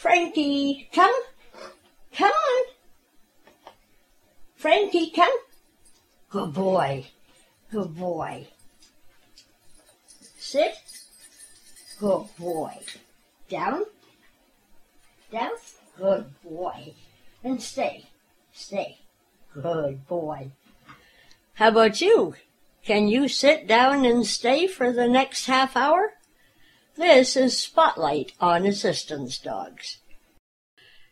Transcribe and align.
Frankie, 0.00 0.88
come. 0.94 1.12
Come 2.16 2.32
on. 2.32 2.64
Frankie, 4.56 5.10
come. 5.10 5.36
Good 6.30 6.54
boy. 6.54 7.04
Good 7.70 7.94
boy. 7.94 8.46
Sit. 10.38 10.72
Good 11.98 12.24
boy. 12.38 12.78
Down. 13.50 13.82
Down. 15.30 15.50
Good 15.98 16.24
boy. 16.42 16.94
And 17.44 17.62
stay. 17.62 18.06
Stay. 18.54 19.00
Good 19.52 20.08
boy. 20.08 20.52
How 21.52 21.68
about 21.68 22.00
you? 22.00 22.36
Can 22.86 23.08
you 23.08 23.28
sit 23.28 23.66
down 23.66 24.06
and 24.06 24.26
stay 24.26 24.66
for 24.66 24.94
the 24.94 25.06
next 25.06 25.44
half 25.44 25.76
hour? 25.76 26.14
This 27.00 27.34
is 27.34 27.56
Spotlight 27.56 28.32
on 28.42 28.66
Assistance 28.66 29.38
Dogs. 29.38 30.00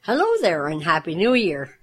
Hello 0.02 0.26
there 0.42 0.66
and 0.66 0.82
Happy 0.82 1.14
New 1.14 1.32
Year. 1.32 1.78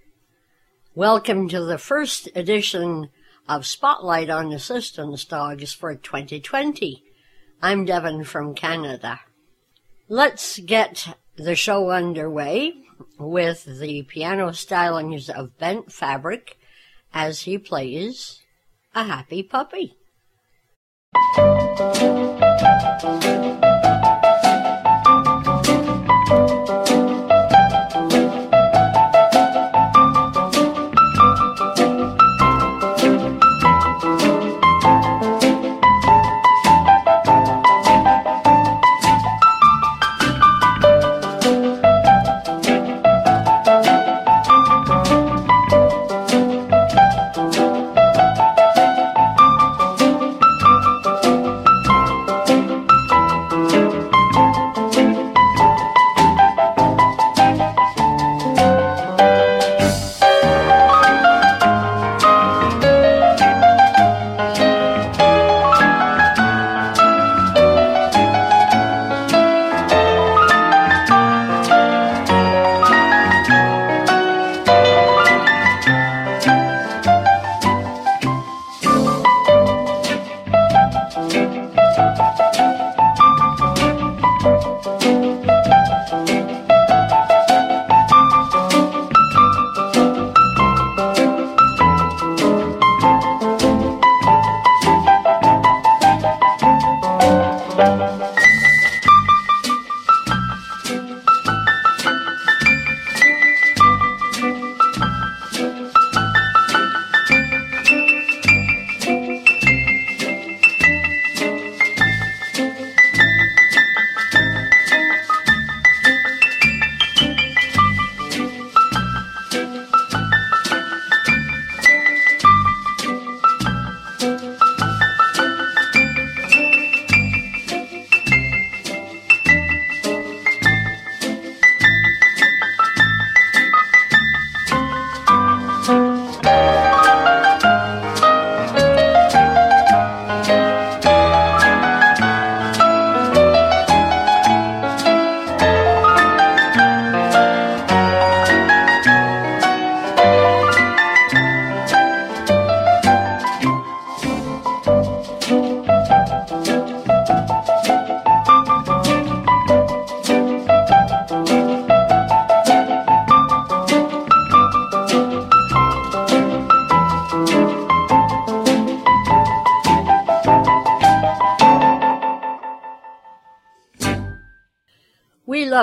Welcome 0.93 1.49
to 1.49 1.65
the 1.65 1.79
first 1.79 2.29
edition 2.35 3.09
of 3.49 3.65
Spotlight 3.65 4.29
on 4.29 4.53
Assistance 4.53 5.25
Dogs 5.25 5.73
for 5.73 5.95
2020. 5.95 7.03
I'm 7.63 7.83
Devon 7.83 8.25
from 8.25 8.53
Canada. 8.53 9.21
Let's 10.07 10.59
get 10.59 11.17
the 11.35 11.55
show 11.55 11.89
underway 11.89 12.75
with 13.17 13.65
the 13.65 14.03
piano 14.03 14.49
stylings 14.49 15.31
of 15.31 15.57
Bent 15.57 15.91
Fabric 15.91 16.59
as 17.11 17.41
he 17.41 17.57
plays 17.57 18.43
a 18.93 19.05
happy 19.05 19.41
puppy. 19.41 19.97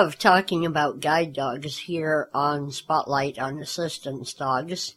Love 0.03 0.19
talking 0.19 0.65
about 0.65 0.99
guide 0.99 1.31
dogs 1.31 1.77
here 1.77 2.27
on 2.33 2.69
Spotlight 2.69 3.39
on 3.39 3.57
Assistance 3.57 4.33
Dogs. 4.33 4.95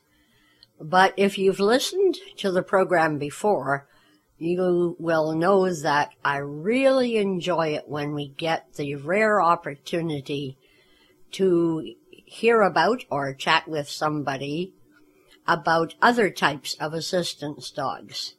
But 0.81 1.15
if 1.17 1.39
you've 1.39 1.61
listened 1.61 2.17
to 2.39 2.51
the 2.51 2.65
program 2.65 3.17
before, 3.17 3.87
you 4.37 4.97
will 4.99 5.33
know 5.37 5.73
that 5.73 6.11
I 6.25 6.39
really 6.39 7.19
enjoy 7.19 7.69
it 7.69 7.89
when 7.89 8.15
we 8.15 8.27
get 8.27 8.75
the 8.75 8.97
rare 8.97 9.41
opportunity 9.41 10.59
to 11.31 11.95
hear 12.11 12.63
about 12.63 13.05
or 13.09 13.33
chat 13.33 13.69
with 13.69 13.89
somebody 13.89 14.73
about 15.47 15.95
other 16.03 16.31
types 16.31 16.75
of 16.81 16.95
assistance 16.95 17.71
dogs. 17.71 18.35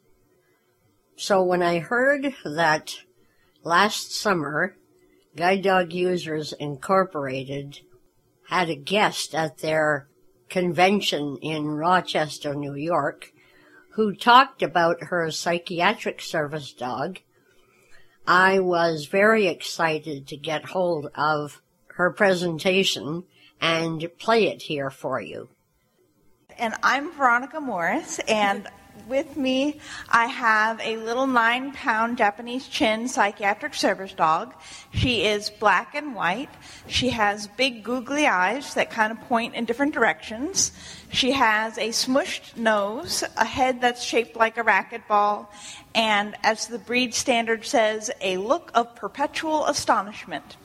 So 1.16 1.42
when 1.42 1.62
I 1.62 1.78
heard 1.78 2.34
that 2.44 2.96
last 3.64 4.14
summer 4.14 4.76
Guide 5.38 5.62
Dog 5.62 5.92
Users 5.92 6.52
Incorporated 6.52 7.78
had 8.48 8.68
a 8.68 8.74
guest 8.74 9.36
at 9.36 9.58
their 9.58 10.08
convention 10.48 11.38
in 11.40 11.68
Rochester, 11.68 12.56
New 12.56 12.74
York, 12.74 13.30
who 13.90 14.16
talked 14.16 14.62
about 14.62 15.04
her 15.04 15.30
psychiatric 15.30 16.20
service 16.20 16.72
dog. 16.72 17.20
I 18.26 18.58
was 18.58 19.06
very 19.06 19.46
excited 19.46 20.26
to 20.26 20.36
get 20.36 20.64
hold 20.64 21.08
of 21.14 21.62
her 21.94 22.10
presentation 22.10 23.22
and 23.60 24.10
play 24.18 24.48
it 24.48 24.62
here 24.62 24.90
for 24.90 25.20
you. 25.20 25.50
And 26.58 26.74
I'm 26.82 27.12
Veronica 27.12 27.60
Morris, 27.60 28.18
and 28.26 28.66
with 29.06 29.36
me, 29.36 29.80
I 30.08 30.26
have 30.26 30.80
a 30.80 30.96
little 30.96 31.26
nine 31.26 31.72
pound 31.72 32.18
Japanese 32.18 32.66
chin 32.66 33.08
psychiatric 33.08 33.74
service 33.74 34.12
dog. 34.12 34.54
She 34.92 35.24
is 35.24 35.50
black 35.50 35.94
and 35.94 36.14
white. 36.14 36.50
She 36.86 37.10
has 37.10 37.46
big 37.46 37.84
googly 37.84 38.26
eyes 38.26 38.74
that 38.74 38.90
kind 38.90 39.12
of 39.12 39.20
point 39.22 39.54
in 39.54 39.64
different 39.64 39.94
directions. 39.94 40.72
She 41.10 41.32
has 41.32 41.78
a 41.78 41.88
smushed 41.88 42.56
nose, 42.56 43.24
a 43.36 43.44
head 43.44 43.80
that's 43.80 44.02
shaped 44.02 44.36
like 44.36 44.58
a 44.58 44.64
racquetball, 44.64 45.46
and 45.94 46.34
as 46.42 46.66
the 46.66 46.78
breed 46.78 47.14
standard 47.14 47.64
says, 47.64 48.10
a 48.20 48.36
look 48.38 48.70
of 48.74 48.94
perpetual 48.94 49.66
astonishment. 49.66 50.56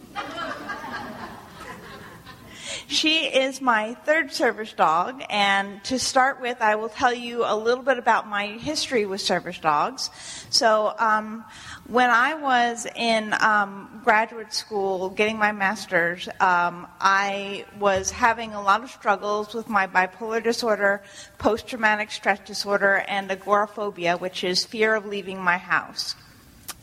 She 2.94 3.25
is 3.25 3.60
my 3.60 3.95
third 4.06 4.31
service 4.31 4.72
dog, 4.74 5.24
and 5.30 5.84
to 5.86 5.98
start 5.98 6.40
with, 6.40 6.62
I 6.62 6.75
will 6.75 6.90
tell 6.90 7.13
you 7.13 7.44
a 7.44 7.56
little 7.56 7.84
bit 7.84 7.98
about 7.98 8.28
my 8.28 8.48
history 8.48 9.06
with 9.06 9.22
service 9.22 9.57
dogs. 9.57 10.10
So, 10.50 10.94
um, 11.00 11.44
when 11.88 12.10
I 12.10 12.36
was 12.36 12.88
in 12.95 13.34
um, 13.42 14.01
graduate 14.04 14.54
school 14.54 15.10
getting 15.10 15.38
my 15.38 15.51
master's, 15.51 16.30
um, 16.40 16.88
I 17.01 17.66
was 17.80 18.12
having 18.12 18.54
a 18.54 18.62
lot 18.62 18.84
of 18.84 18.92
struggles 18.92 19.54
with 19.54 19.68
my 19.68 19.88
bipolar 19.88 20.42
disorder, 20.42 21.01
post 21.38 21.68
traumatic 21.68 22.12
stress 22.12 22.39
disorder, 22.39 23.04
and 23.07 23.31
agoraphobia, 23.31 24.18
which 24.18 24.44
is 24.44 24.63
fear 24.63 24.96
of 24.96 25.06
leaving 25.06 25.42
my 25.42 25.57
house. 25.57 26.16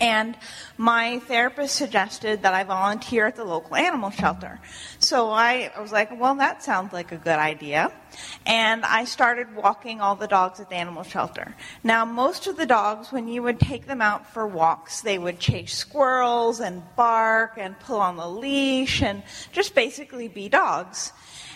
And 0.00 0.36
my 0.78 1.18
therapist 1.20 1.76
suggested 1.76 2.42
that 2.42 2.54
I 2.54 2.64
volunteer 2.64 3.26
at 3.26 3.36
the 3.36 3.44
local 3.44 3.76
animal 3.76 4.10
shelter. 4.10 4.58
So 4.98 5.28
I, 5.30 5.70
was 5.78 5.92
like, 5.92 6.18
well, 6.18 6.34
that 6.36 6.62
sounds 6.62 6.92
like 6.94 7.12
a 7.12 7.18
good 7.18 7.38
idea. 7.38 7.92
And 8.46 8.84
I 8.84 9.04
started 9.04 9.54
walking 9.54 10.00
all 10.00 10.16
the 10.16 10.26
dogs 10.26 10.58
at 10.58 10.70
the 10.70 10.76
animal 10.76 11.02
shelter. 11.02 11.54
Now, 11.84 12.06
most 12.06 12.46
of 12.46 12.56
the 12.56 12.64
dogs, 12.64 13.12
when 13.12 13.28
you 13.28 13.42
would 13.42 13.60
take 13.60 13.86
them 13.86 14.00
out 14.00 14.32
for 14.32 14.46
walks, 14.46 15.02
they 15.02 15.18
would 15.18 15.38
chase 15.38 15.74
squirrels 15.74 16.60
and 16.60 16.82
bark 16.96 17.54
and 17.58 17.78
pull 17.78 18.00
on 18.00 18.16
the 18.16 18.28
leash 18.28 19.02
and 19.02 19.22
just 19.52 19.74
basically 19.74 20.28
be 20.28 20.48
dogs. 20.48 21.12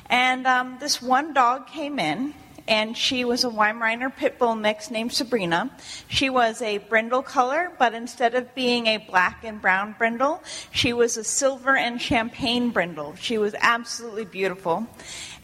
And 0.06 0.46
um, 0.46 0.76
this 0.80 1.00
one 1.00 1.32
dog 1.32 1.66
came 1.66 1.98
in 1.98 2.34
and 2.66 2.96
she 2.96 3.24
was 3.24 3.44
a 3.44 3.48
Weimaraner 3.48 4.14
pit 4.14 4.38
bull 4.38 4.54
mix 4.54 4.90
named 4.90 5.12
Sabrina. 5.12 5.70
She 6.08 6.30
was 6.30 6.62
a 6.62 6.78
brindle 6.78 7.22
color, 7.22 7.72
but 7.78 7.94
instead 7.94 8.34
of 8.34 8.54
being 8.54 8.86
a 8.86 8.98
black 8.98 9.44
and 9.44 9.60
brown 9.60 9.94
brindle, 9.98 10.42
she 10.70 10.92
was 10.92 11.16
a 11.16 11.24
silver 11.24 11.76
and 11.76 12.00
champagne 12.00 12.70
brindle. 12.70 13.14
She 13.16 13.38
was 13.38 13.54
absolutely 13.60 14.24
beautiful. 14.24 14.86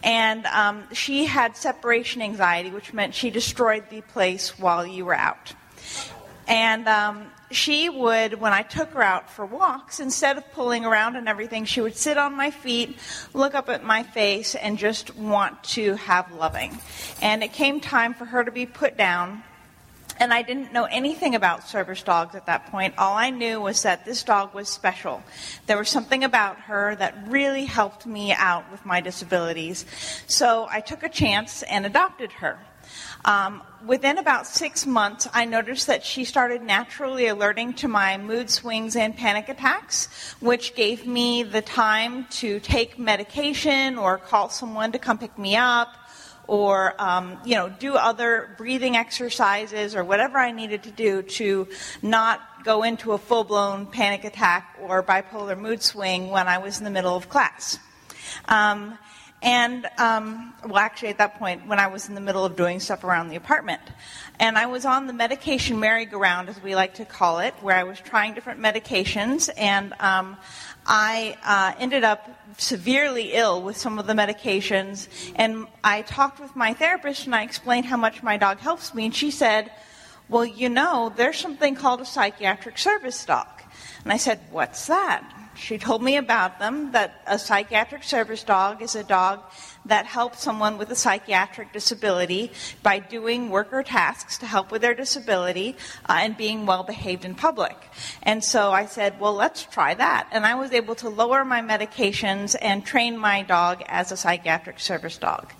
And 0.02 0.46
um, 0.46 0.84
she 0.92 1.26
had 1.26 1.56
separation 1.56 2.22
anxiety, 2.22 2.70
which 2.70 2.92
meant 2.94 3.14
she 3.14 3.30
destroyed 3.30 3.84
the 3.90 4.00
place 4.00 4.58
while 4.58 4.86
you 4.86 5.04
were 5.04 5.14
out. 5.14 5.52
And 6.48 6.88
um, 6.88 7.26
she 7.50 7.88
would, 7.88 8.34
when 8.34 8.52
I 8.52 8.62
took 8.62 8.90
her 8.90 9.02
out 9.02 9.28
for 9.30 9.44
walks, 9.44 10.00
instead 10.00 10.38
of 10.38 10.50
pulling 10.52 10.84
around 10.84 11.16
and 11.16 11.28
everything, 11.28 11.64
she 11.64 11.80
would 11.80 11.96
sit 11.96 12.16
on 12.16 12.36
my 12.36 12.50
feet, 12.50 12.96
look 13.34 13.54
up 13.54 13.68
at 13.68 13.84
my 13.84 14.02
face, 14.02 14.54
and 14.54 14.78
just 14.78 15.16
want 15.16 15.62
to 15.64 15.96
have 15.96 16.32
loving. 16.32 16.78
And 17.20 17.42
it 17.42 17.52
came 17.52 17.80
time 17.80 18.14
for 18.14 18.24
her 18.24 18.44
to 18.44 18.52
be 18.52 18.66
put 18.66 18.96
down. 18.96 19.42
And 20.18 20.34
I 20.34 20.42
didn't 20.42 20.72
know 20.74 20.84
anything 20.84 21.34
about 21.34 21.66
service 21.66 22.02
dogs 22.02 22.34
at 22.34 22.44
that 22.44 22.66
point. 22.66 22.94
All 22.98 23.16
I 23.16 23.30
knew 23.30 23.58
was 23.58 23.82
that 23.82 24.04
this 24.04 24.22
dog 24.22 24.54
was 24.54 24.68
special. 24.68 25.22
There 25.66 25.78
was 25.78 25.88
something 25.88 26.24
about 26.24 26.60
her 26.60 26.94
that 26.96 27.16
really 27.26 27.64
helped 27.64 28.04
me 28.04 28.32
out 28.32 28.70
with 28.70 28.84
my 28.84 29.00
disabilities. 29.00 29.86
So 30.26 30.68
I 30.70 30.80
took 30.80 31.02
a 31.02 31.08
chance 31.08 31.62
and 31.62 31.86
adopted 31.86 32.32
her. 32.32 32.58
Um, 33.24 33.62
within 33.86 34.18
about 34.18 34.46
six 34.46 34.86
months, 34.86 35.28
I 35.32 35.44
noticed 35.44 35.86
that 35.86 36.04
she 36.04 36.24
started 36.24 36.62
naturally 36.62 37.26
alerting 37.26 37.74
to 37.74 37.88
my 37.88 38.16
mood 38.16 38.50
swings 38.50 38.96
and 38.96 39.16
panic 39.16 39.48
attacks, 39.48 40.06
which 40.40 40.74
gave 40.74 41.06
me 41.06 41.42
the 41.42 41.62
time 41.62 42.26
to 42.30 42.60
take 42.60 42.98
medication 42.98 43.98
or 43.98 44.18
call 44.18 44.48
someone 44.48 44.92
to 44.92 44.98
come 44.98 45.18
pick 45.18 45.38
me 45.38 45.56
up 45.56 45.96
or 46.50 47.00
um, 47.00 47.38
you 47.44 47.54
know 47.54 47.68
do 47.68 47.94
other 47.94 48.50
breathing 48.58 48.96
exercises 48.96 49.94
or 49.94 50.02
whatever 50.02 50.36
I 50.36 50.50
needed 50.50 50.82
to 50.82 50.90
do 50.90 51.22
to 51.22 51.68
not 52.02 52.40
go 52.64 52.82
into 52.82 53.12
a 53.12 53.18
full-blown 53.18 53.86
panic 53.86 54.24
attack 54.24 54.76
or 54.82 55.02
bipolar 55.02 55.56
mood 55.56 55.80
swing 55.80 56.28
when 56.30 56.48
I 56.48 56.58
was 56.58 56.78
in 56.78 56.84
the 56.84 56.90
middle 56.90 57.14
of 57.14 57.28
class. 57.28 57.78
Um, 58.46 58.98
and, 59.42 59.86
um, 59.96 60.52
well, 60.66 60.76
actually, 60.76 61.08
at 61.08 61.18
that 61.18 61.38
point, 61.38 61.66
when 61.66 61.78
I 61.78 61.86
was 61.86 62.08
in 62.10 62.14
the 62.14 62.20
middle 62.20 62.44
of 62.44 62.56
doing 62.56 62.78
stuff 62.78 63.04
around 63.04 63.30
the 63.30 63.36
apartment. 63.36 63.80
And 64.38 64.58
I 64.58 64.66
was 64.66 64.84
on 64.84 65.06
the 65.06 65.14
medication 65.14 65.80
merry-go-round, 65.80 66.50
as 66.50 66.62
we 66.62 66.74
like 66.74 66.94
to 66.94 67.06
call 67.06 67.38
it, 67.38 67.54
where 67.62 67.74
I 67.74 67.84
was 67.84 67.98
trying 67.98 68.34
different 68.34 68.60
medications. 68.60 69.48
And 69.56 69.94
um, 69.98 70.36
I 70.86 71.38
uh, 71.42 71.72
ended 71.78 72.04
up 72.04 72.28
severely 72.58 73.32
ill 73.32 73.62
with 73.62 73.78
some 73.78 73.98
of 73.98 74.06
the 74.06 74.12
medications. 74.12 75.08
And 75.36 75.66
I 75.82 76.02
talked 76.02 76.38
with 76.38 76.54
my 76.54 76.74
therapist 76.74 77.24
and 77.24 77.34
I 77.34 77.42
explained 77.42 77.86
how 77.86 77.96
much 77.96 78.22
my 78.22 78.36
dog 78.36 78.58
helps 78.58 78.92
me. 78.92 79.06
And 79.06 79.14
she 79.14 79.30
said, 79.30 79.70
Well, 80.28 80.44
you 80.44 80.68
know, 80.68 81.14
there's 81.16 81.38
something 81.38 81.74
called 81.74 82.02
a 82.02 82.06
psychiatric 82.06 82.76
service 82.76 83.24
dog. 83.24 83.48
And 84.04 84.12
I 84.12 84.18
said, 84.18 84.40
What's 84.50 84.86
that? 84.86 85.39
She 85.60 85.76
told 85.76 86.02
me 86.02 86.16
about 86.16 86.58
them 86.58 86.92
that 86.92 87.22
a 87.26 87.38
psychiatric 87.38 88.02
service 88.02 88.42
dog 88.42 88.80
is 88.80 88.96
a 88.96 89.04
dog 89.04 89.40
that 89.84 90.06
helps 90.06 90.42
someone 90.42 90.78
with 90.78 90.90
a 90.90 90.96
psychiatric 90.96 91.72
disability 91.72 92.50
by 92.82 92.98
doing 92.98 93.50
worker 93.50 93.82
tasks 93.82 94.38
to 94.38 94.46
help 94.46 94.72
with 94.72 94.80
their 94.80 94.94
disability 94.94 95.76
uh, 96.08 96.20
and 96.22 96.34
being 96.34 96.64
well 96.64 96.82
behaved 96.82 97.26
in 97.26 97.34
public. 97.34 97.76
And 98.22 98.42
so 98.42 98.72
I 98.72 98.86
said, 98.86 99.20
well, 99.20 99.34
let's 99.34 99.64
try 99.64 99.92
that. 99.92 100.28
And 100.32 100.46
I 100.46 100.54
was 100.54 100.72
able 100.72 100.94
to 100.96 101.10
lower 101.10 101.44
my 101.44 101.60
medications 101.60 102.56
and 102.60 102.84
train 102.84 103.18
my 103.18 103.42
dog 103.42 103.82
as 103.86 104.12
a 104.12 104.16
psychiatric 104.16 104.80
service 104.80 105.18
dog. 105.18 105.52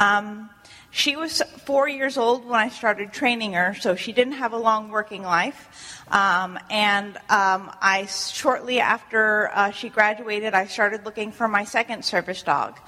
Um, 0.00 0.50
she 0.96 1.14
was 1.14 1.42
four 1.66 1.86
years 1.86 2.16
old 2.16 2.46
when 2.46 2.58
I 2.58 2.70
started 2.70 3.12
training 3.12 3.52
her, 3.52 3.74
so 3.74 3.96
she 3.96 4.12
didn't 4.12 4.32
have 4.32 4.54
a 4.54 4.56
long 4.56 4.88
working 4.88 5.22
life. 5.22 6.02
Um, 6.10 6.58
and 6.70 7.18
um, 7.28 7.70
I 7.82 8.06
shortly 8.06 8.80
after 8.80 9.50
uh, 9.52 9.72
she 9.72 9.90
graduated, 9.90 10.54
I 10.54 10.64
started 10.64 11.04
looking 11.04 11.32
for 11.32 11.48
my 11.48 11.64
second 11.64 12.02
service 12.02 12.42
dog. 12.42 12.78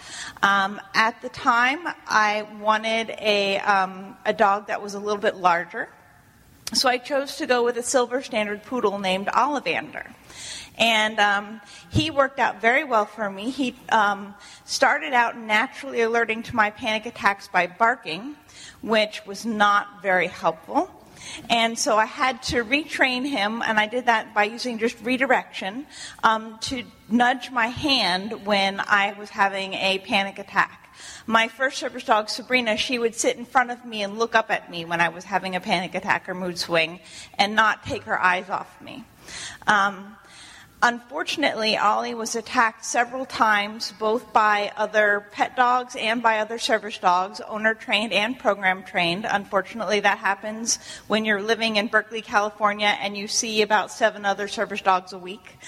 Um, 0.42 0.80
at 0.94 1.20
the 1.20 1.28
time, 1.28 1.80
I 2.06 2.48
wanted 2.58 3.10
a 3.10 3.58
um, 3.58 4.16
a 4.24 4.32
dog 4.32 4.68
that 4.68 4.82
was 4.82 4.94
a 4.94 4.98
little 4.98 5.20
bit 5.20 5.36
larger, 5.36 5.90
so 6.72 6.88
I 6.88 6.96
chose 6.96 7.36
to 7.36 7.46
go 7.46 7.62
with 7.62 7.76
a 7.76 7.82
silver 7.82 8.22
standard 8.22 8.62
poodle 8.62 8.98
named 8.98 9.26
Ollivander. 9.26 10.06
And 10.78 11.18
um, 11.18 11.60
he 11.90 12.10
worked 12.10 12.38
out 12.38 12.60
very 12.60 12.84
well 12.84 13.04
for 13.04 13.28
me. 13.28 13.50
He 13.50 13.74
um, 13.90 14.34
started 14.64 15.12
out 15.12 15.36
naturally 15.36 16.02
alerting 16.02 16.44
to 16.44 16.56
my 16.56 16.70
panic 16.70 17.04
attacks 17.06 17.48
by 17.48 17.66
barking, 17.66 18.36
which 18.80 19.26
was 19.26 19.44
not 19.44 20.02
very 20.02 20.28
helpful. 20.28 20.90
And 21.50 21.78
so 21.78 21.96
I 21.96 22.04
had 22.04 22.42
to 22.44 22.64
retrain 22.64 23.26
him, 23.26 23.62
and 23.62 23.78
I 23.78 23.86
did 23.86 24.06
that 24.06 24.34
by 24.34 24.44
using 24.44 24.78
just 24.78 24.96
redirection 25.02 25.86
um, 26.22 26.58
to 26.62 26.84
nudge 27.08 27.50
my 27.50 27.66
hand 27.66 28.46
when 28.46 28.80
I 28.80 29.14
was 29.18 29.30
having 29.30 29.74
a 29.74 29.98
panic 29.98 30.38
attack. 30.38 30.88
My 31.26 31.48
first 31.48 31.78
service 31.78 32.04
dog, 32.04 32.28
Sabrina, 32.28 32.76
she 32.76 32.98
would 32.98 33.14
sit 33.14 33.36
in 33.36 33.44
front 33.44 33.70
of 33.70 33.84
me 33.84 34.02
and 34.02 34.18
look 34.18 34.34
up 34.34 34.50
at 34.50 34.70
me 34.70 34.84
when 34.84 35.00
I 35.00 35.08
was 35.08 35.24
having 35.24 35.54
a 35.56 35.60
panic 35.60 35.94
attack 35.94 36.28
or 36.28 36.34
mood 36.34 36.58
swing 36.58 37.00
and 37.36 37.54
not 37.54 37.84
take 37.84 38.04
her 38.04 38.20
eyes 38.20 38.48
off 38.48 38.80
me. 38.80 39.04
Um, 39.66 40.16
Unfortunately, 40.80 41.76
Ollie 41.76 42.14
was 42.14 42.36
attacked 42.36 42.84
several 42.84 43.26
times, 43.26 43.92
both 43.98 44.32
by 44.32 44.70
other 44.76 45.26
pet 45.32 45.56
dogs 45.56 45.96
and 45.96 46.22
by 46.22 46.38
other 46.38 46.56
service 46.56 46.98
dogs, 46.98 47.40
owner 47.40 47.74
trained 47.74 48.12
and 48.12 48.38
program 48.38 48.84
trained. 48.84 49.26
Unfortunately, 49.28 49.98
that 49.98 50.18
happens 50.18 50.78
when 51.08 51.24
you're 51.24 51.42
living 51.42 51.76
in 51.76 51.88
Berkeley, 51.88 52.22
California, 52.22 52.96
and 53.00 53.16
you 53.16 53.26
see 53.26 53.62
about 53.62 53.90
seven 53.90 54.24
other 54.24 54.46
service 54.46 54.80
dogs 54.80 55.12
a 55.12 55.18
week. 55.18 55.58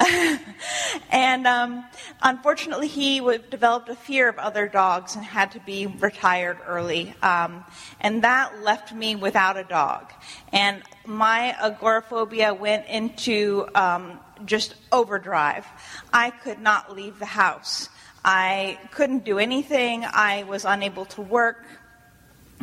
and 1.10 1.46
um, 1.46 1.84
unfortunately, 2.22 2.88
he 2.88 3.20
developed 3.50 3.90
a 3.90 3.94
fear 3.94 4.30
of 4.30 4.38
other 4.38 4.66
dogs 4.66 5.14
and 5.14 5.26
had 5.26 5.52
to 5.52 5.60
be 5.60 5.86
retired 5.86 6.56
early. 6.66 7.14
Um, 7.22 7.66
and 8.00 8.24
that 8.24 8.62
left 8.62 8.94
me 8.94 9.14
without 9.14 9.58
a 9.58 9.64
dog. 9.64 10.10
And 10.54 10.82
my 11.04 11.54
agoraphobia 11.60 12.54
went 12.54 12.86
into 12.88 13.66
um, 13.74 14.20
just 14.44 14.74
overdrive. 14.92 15.66
I 16.12 16.30
could 16.30 16.60
not 16.60 16.94
leave 16.94 17.18
the 17.18 17.26
house. 17.26 17.88
I 18.24 18.78
couldn't 18.90 19.24
do 19.24 19.38
anything. 19.38 20.04
I 20.04 20.44
was 20.44 20.64
unable 20.64 21.04
to 21.06 21.20
work. 21.20 21.64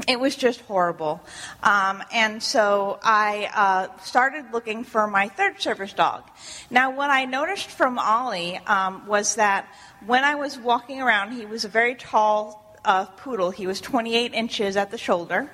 It 0.08 0.20
was 0.20 0.36
just 0.36 0.62
horrible. 0.62 1.22
Um, 1.62 2.02
and 2.12 2.42
so 2.42 2.98
I 3.04 3.50
uh, 3.54 4.00
started 4.00 4.46
looking 4.52 4.84
for 4.84 5.06
my 5.08 5.28
third 5.28 5.62
service 5.62 5.94
dog. 5.94 6.24
Now, 6.70 6.96
what 6.96 7.10
I 7.10 7.26
noticed 7.26 7.68
from 7.68 8.00
Ollie 8.00 8.58
um, 8.66 9.06
was 9.06 9.36
that 9.36 9.68
when 10.06 10.24
I 10.24 10.36
was 10.36 10.58
walking 10.58 11.02
around, 11.02 11.34
he 11.34 11.46
was 11.46 11.66
a 11.66 11.70
very 11.70 11.96
tall 11.96 12.61
uh, 12.84 13.06
poodle. 13.06 13.52
He 13.52 13.68
was 13.68 13.80
28 13.82 14.34
inches 14.34 14.76
at 14.76 14.92
the 14.92 14.98
shoulder. 14.98 15.52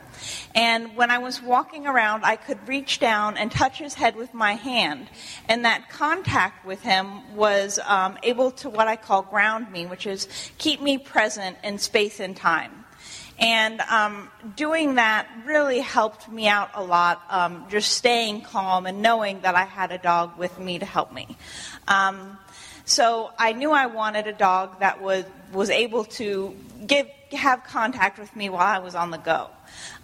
And 0.56 0.96
when 0.96 1.12
I 1.12 1.18
was 1.18 1.42
walking 1.42 1.86
around, 1.86 2.24
I 2.24 2.36
could 2.36 2.68
reach 2.68 3.00
down 3.00 3.38
and 3.38 3.52
touch 3.52 3.78
his 3.78 3.94
head 3.94 4.16
with 4.16 4.34
my 4.34 4.54
hand. 4.54 5.08
And 5.48 5.66
that 5.66 5.90
contact 5.90 6.66
with 6.66 6.82
him 6.82 7.36
was 7.36 7.80
um, 7.86 8.18
able 8.24 8.52
to 8.52 8.70
what 8.70 8.88
I 8.88 8.96
call 8.96 9.22
ground 9.22 9.72
me, 9.72 9.86
which 9.86 10.08
is 10.08 10.28
keep 10.58 10.82
me 10.82 10.98
present 10.98 11.58
in 11.64 11.78
space 11.78 12.20
and 12.20 12.36
time. 12.36 12.86
And 13.40 13.82
um, 13.82 14.32
doing 14.56 14.96
that 14.96 15.28
really 15.46 15.80
helped 15.80 16.28
me 16.28 16.48
out 16.48 16.72
a 16.74 16.84
lot, 16.84 17.22
um, 17.30 17.66
just 17.70 17.92
staying 17.92 18.42
calm 18.42 18.88
and 18.88 19.02
knowing 19.04 19.42
that 19.42 19.54
I 19.54 19.66
had 19.66 19.92
a 19.92 20.00
dog 20.00 20.38
with 20.40 20.58
me 20.58 20.80
to 20.80 20.86
help 20.86 21.14
me. 21.14 21.38
Um, 21.88 22.40
So 22.88 23.32
I 23.38 23.52
knew 23.52 23.72
I 23.72 23.88
wanted 23.88 24.28
a 24.28 24.34
dog 24.34 24.80
that 24.80 25.02
was, 25.02 25.26
was 25.52 25.70
able 25.70 26.06
to 26.06 26.56
give, 26.88 27.08
have 27.32 27.64
contact 27.64 28.18
with 28.18 28.36
me 28.36 28.50
while 28.50 28.66
I 28.68 28.80
was 28.80 28.96
on 28.96 29.12
the 29.12 29.18
go. 29.18 29.50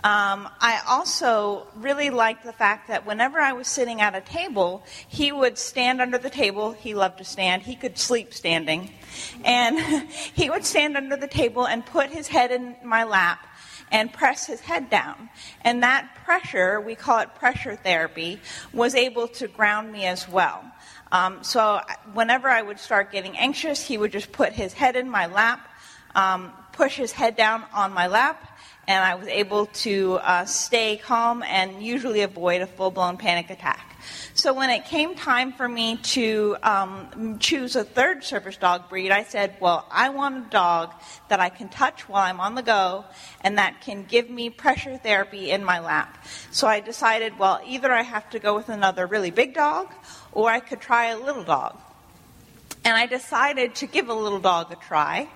Um, 0.03 0.49
I 0.59 0.81
also 0.87 1.67
really 1.75 2.09
liked 2.09 2.43
the 2.43 2.53
fact 2.53 2.89
that 2.89 3.05
whenever 3.05 3.39
I 3.39 3.53
was 3.53 3.67
sitting 3.67 4.01
at 4.01 4.15
a 4.15 4.21
table, 4.21 4.83
he 5.07 5.31
would 5.31 5.57
stand 5.57 6.01
under 6.01 6.17
the 6.17 6.29
table. 6.29 6.71
He 6.71 6.93
loved 6.93 7.19
to 7.19 7.23
stand. 7.23 7.63
He 7.63 7.75
could 7.75 7.97
sleep 7.97 8.33
standing. 8.33 8.91
And 9.45 9.79
he 10.33 10.49
would 10.49 10.65
stand 10.65 10.97
under 10.97 11.15
the 11.15 11.27
table 11.27 11.65
and 11.65 11.85
put 11.85 12.09
his 12.09 12.27
head 12.27 12.51
in 12.51 12.75
my 12.83 13.03
lap 13.03 13.39
and 13.91 14.11
press 14.11 14.45
his 14.47 14.59
head 14.59 14.89
down. 14.89 15.29
And 15.61 15.83
that 15.83 16.09
pressure, 16.25 16.81
we 16.81 16.95
call 16.95 17.19
it 17.19 17.33
pressure 17.35 17.75
therapy, 17.75 18.39
was 18.73 18.95
able 18.95 19.27
to 19.29 19.47
ground 19.47 19.91
me 19.91 20.05
as 20.05 20.27
well. 20.27 20.63
Um, 21.11 21.43
so 21.43 21.79
whenever 22.13 22.49
I 22.49 22.63
would 22.63 22.79
start 22.79 23.11
getting 23.11 23.37
anxious, 23.37 23.85
he 23.85 23.99
would 23.99 24.11
just 24.11 24.31
put 24.31 24.51
his 24.51 24.73
head 24.73 24.95
in 24.95 25.07
my 25.07 25.27
lap, 25.27 25.69
um, 26.15 26.51
push 26.73 26.97
his 26.97 27.11
head 27.11 27.35
down 27.35 27.63
on 27.73 27.93
my 27.93 28.07
lap, 28.07 28.59
and 28.87 29.03
I 29.03 29.15
was 29.15 29.27
able 29.27 29.67
to 29.67 30.19
uh, 30.21 30.45
stay 30.45 30.97
calm 30.97 31.41
and 31.43 31.81
usually 31.81 32.21
avoid 32.21 32.61
a 32.61 32.67
full 32.67 32.91
blown 32.91 33.17
panic 33.17 33.49
attack. 33.49 33.93
So 34.33 34.53
when 34.53 34.69
it 34.69 34.85
came 34.85 35.15
time 35.15 35.53
for 35.53 35.67
me 35.69 35.97
to 35.97 36.57
um, 36.63 37.37
choose 37.39 37.75
a 37.75 37.83
third 37.83 38.23
service 38.23 38.57
dog 38.57 38.89
breed, 38.89 39.11
I 39.11 39.23
said, 39.23 39.55
well, 39.59 39.87
I 39.89 40.09
want 40.09 40.47
a 40.47 40.49
dog 40.49 40.91
that 41.29 41.39
I 41.39 41.49
can 41.49 41.69
touch 41.69 42.09
while 42.09 42.23
I'm 42.23 42.39
on 42.39 42.55
the 42.55 42.61
go 42.61 43.05
and 43.41 43.57
that 43.57 43.81
can 43.81 44.03
give 44.03 44.29
me 44.29 44.49
pressure 44.49 44.97
therapy 44.97 45.51
in 45.51 45.63
my 45.63 45.79
lap. 45.79 46.25
So 46.51 46.67
I 46.67 46.79
decided, 46.79 47.39
well, 47.39 47.61
either 47.65 47.91
I 47.91 48.01
have 48.01 48.29
to 48.31 48.39
go 48.39 48.55
with 48.55 48.69
another 48.69 49.07
really 49.07 49.31
big 49.31 49.53
dog 49.53 49.93
or 50.31 50.49
I 50.49 50.59
could 50.59 50.81
try 50.81 51.07
a 51.07 51.17
little 51.17 51.43
dog. 51.43 51.79
And 52.83 52.97
I 52.97 53.05
decided 53.05 53.75
to 53.75 53.87
give 53.87 54.09
a 54.09 54.13
little 54.13 54.39
dog 54.41 54.71
a 54.71 54.75
try. 54.75 55.29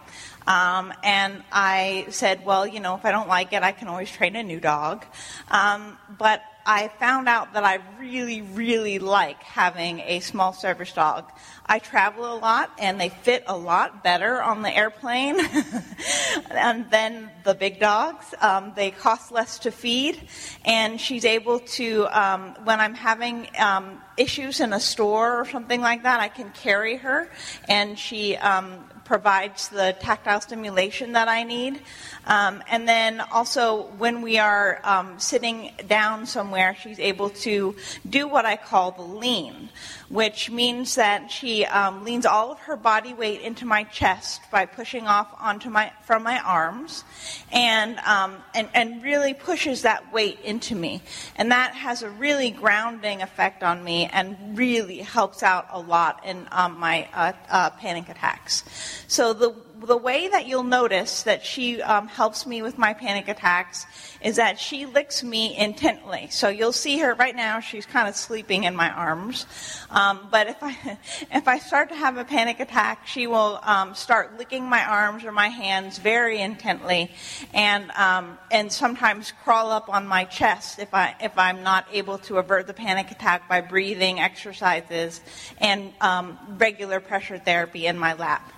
Um, 0.47 0.93
and 1.03 1.43
I 1.51 2.07
said, 2.09 2.45
well, 2.45 2.65
you 2.65 2.79
know, 2.79 2.95
if 2.95 3.05
I 3.05 3.11
don't 3.11 3.27
like 3.27 3.53
it, 3.53 3.63
I 3.63 3.73
can 3.73 3.89
always 3.89 4.09
train 4.09 4.35
a 4.35 4.43
new 4.43 4.59
dog. 4.59 5.05
Um, 5.49 5.97
but 6.17 6.41
I 6.69 6.89
found 6.99 7.29
out 7.29 7.53
that 7.53 7.63
I 7.63 7.79
really, 7.97 8.41
really 8.41 8.99
like 8.99 9.41
having 9.41 10.01
a 10.01 10.19
small 10.19 10.51
service 10.51 10.91
dog. 10.91 11.31
I 11.65 11.79
travel 11.79 12.25
a 12.25 12.35
lot 12.35 12.71
and 12.77 12.99
they 12.99 13.07
fit 13.07 13.45
a 13.47 13.57
lot 13.57 14.03
better 14.03 14.41
on 14.41 14.63
the 14.63 14.75
airplane 14.75 15.37
than 16.49 17.31
the 17.45 17.55
big 17.57 17.79
dogs. 17.79 18.35
Um, 18.41 18.73
they 18.75 18.91
cost 18.91 19.31
less 19.31 19.59
to 19.59 19.71
feed 19.71 20.27
and 20.65 20.99
she's 20.99 21.23
able 21.23 21.59
to, 21.59 22.07
um, 22.07 22.57
when 22.65 22.81
I'm 22.81 22.95
having 22.95 23.47
um, 23.57 24.01
issues 24.17 24.59
in 24.59 24.73
a 24.73 24.79
store 24.81 25.39
or 25.39 25.45
something 25.45 25.79
like 25.79 26.03
that, 26.03 26.19
I 26.19 26.27
can 26.27 26.49
carry 26.49 26.97
her 26.97 27.31
and 27.69 27.97
she 27.97 28.35
um, 28.35 28.83
provides 29.07 29.69
the 29.69 29.95
tactile 30.01 30.41
stimulation 30.41 31.13
that 31.13 31.29
I 31.29 31.43
need. 31.43 31.79
Um, 32.25 32.61
and 32.69 32.85
then 32.87 33.21
also, 33.31 33.83
when 33.97 34.21
we 34.21 34.37
are 34.37 34.81
um, 34.83 35.17
sitting 35.17 35.71
down 35.87 36.25
somewhere, 36.25 36.75
she's 36.79 36.99
able 36.99 37.29
to 37.47 37.73
do 38.07 38.27
what 38.27 38.45
I 38.45 38.57
call 38.57 38.91
the 38.91 39.01
lean, 39.01 39.69
which 40.09 40.51
means 40.51 40.95
that 40.95 41.31
she 41.31 41.65
um, 41.65 42.03
leans 42.03 42.25
all 42.25 42.51
of 42.51 42.59
her 42.59 42.75
body 42.75 43.13
weight 43.13 43.41
into 43.41 43.65
my 43.65 43.83
chest 43.85 44.41
by 44.51 44.65
pushing 44.65 45.07
off 45.07 45.33
onto 45.39 45.69
my 45.69 45.93
from 46.05 46.23
my 46.23 46.39
arms, 46.39 47.05
and 47.51 47.97
um, 47.99 48.35
and 48.53 48.67
and 48.73 49.01
really 49.03 49.33
pushes 49.33 49.83
that 49.83 50.11
weight 50.11 50.39
into 50.43 50.75
me, 50.75 51.01
and 51.37 51.51
that 51.51 51.73
has 51.73 52.03
a 52.03 52.09
really 52.09 52.51
grounding 52.51 53.21
effect 53.21 53.63
on 53.63 53.81
me, 53.83 54.09
and 54.11 54.57
really 54.57 54.97
helps 54.97 55.43
out 55.43 55.67
a 55.71 55.79
lot 55.79 56.25
in 56.25 56.45
um, 56.51 56.77
my 56.77 57.07
uh, 57.13 57.31
uh, 57.49 57.69
panic 57.71 58.09
attacks. 58.09 58.65
So 59.07 59.33
the 59.33 59.53
the 59.85 59.97
way 59.97 60.27
that 60.27 60.47
you'll 60.47 60.63
notice 60.63 61.23
that 61.23 61.45
she 61.45 61.81
um, 61.81 62.07
helps 62.07 62.45
me 62.47 62.61
with 62.61 62.77
my 62.77 62.93
panic 62.93 63.27
attacks 63.27 63.85
is 64.21 64.37
that 64.37 64.59
she 64.59 64.85
licks 64.85 65.23
me 65.23 65.55
intently. 65.57 66.27
So 66.31 66.49
you'll 66.49 66.71
see 66.71 66.99
her 66.99 67.13
right 67.13 67.35
now; 67.35 67.59
she's 67.59 67.85
kind 67.85 68.07
of 68.07 68.15
sleeping 68.15 68.63
in 68.63 68.75
my 68.75 68.89
arms. 68.89 69.45
Um, 69.89 70.27
but 70.31 70.47
if 70.47 70.57
I 70.61 70.97
if 71.31 71.47
I 71.47 71.59
start 71.59 71.89
to 71.89 71.95
have 71.95 72.17
a 72.17 72.25
panic 72.25 72.59
attack, 72.59 73.07
she 73.07 73.27
will 73.27 73.59
um, 73.63 73.93
start 73.93 74.37
licking 74.37 74.63
my 74.63 74.83
arms 74.83 75.23
or 75.23 75.31
my 75.31 75.47
hands 75.47 75.99
very 75.99 76.39
intently, 76.39 77.11
and 77.53 77.91
um, 77.91 78.37
and 78.51 78.71
sometimes 78.71 79.31
crawl 79.43 79.71
up 79.71 79.89
on 79.89 80.07
my 80.07 80.23
chest 80.25 80.79
if 80.79 80.93
I 80.93 81.15
if 81.21 81.37
I'm 81.37 81.63
not 81.63 81.85
able 81.91 82.17
to 82.19 82.37
avert 82.37 82.67
the 82.67 82.73
panic 82.73 83.11
attack 83.11 83.47
by 83.47 83.61
breathing 83.61 84.19
exercises 84.19 85.21
and 85.59 85.93
um, 86.01 86.37
regular 86.57 86.99
pressure 86.99 87.37
therapy 87.37 87.85
in 87.85 87.97
my 87.97 88.13
lap. 88.13 88.51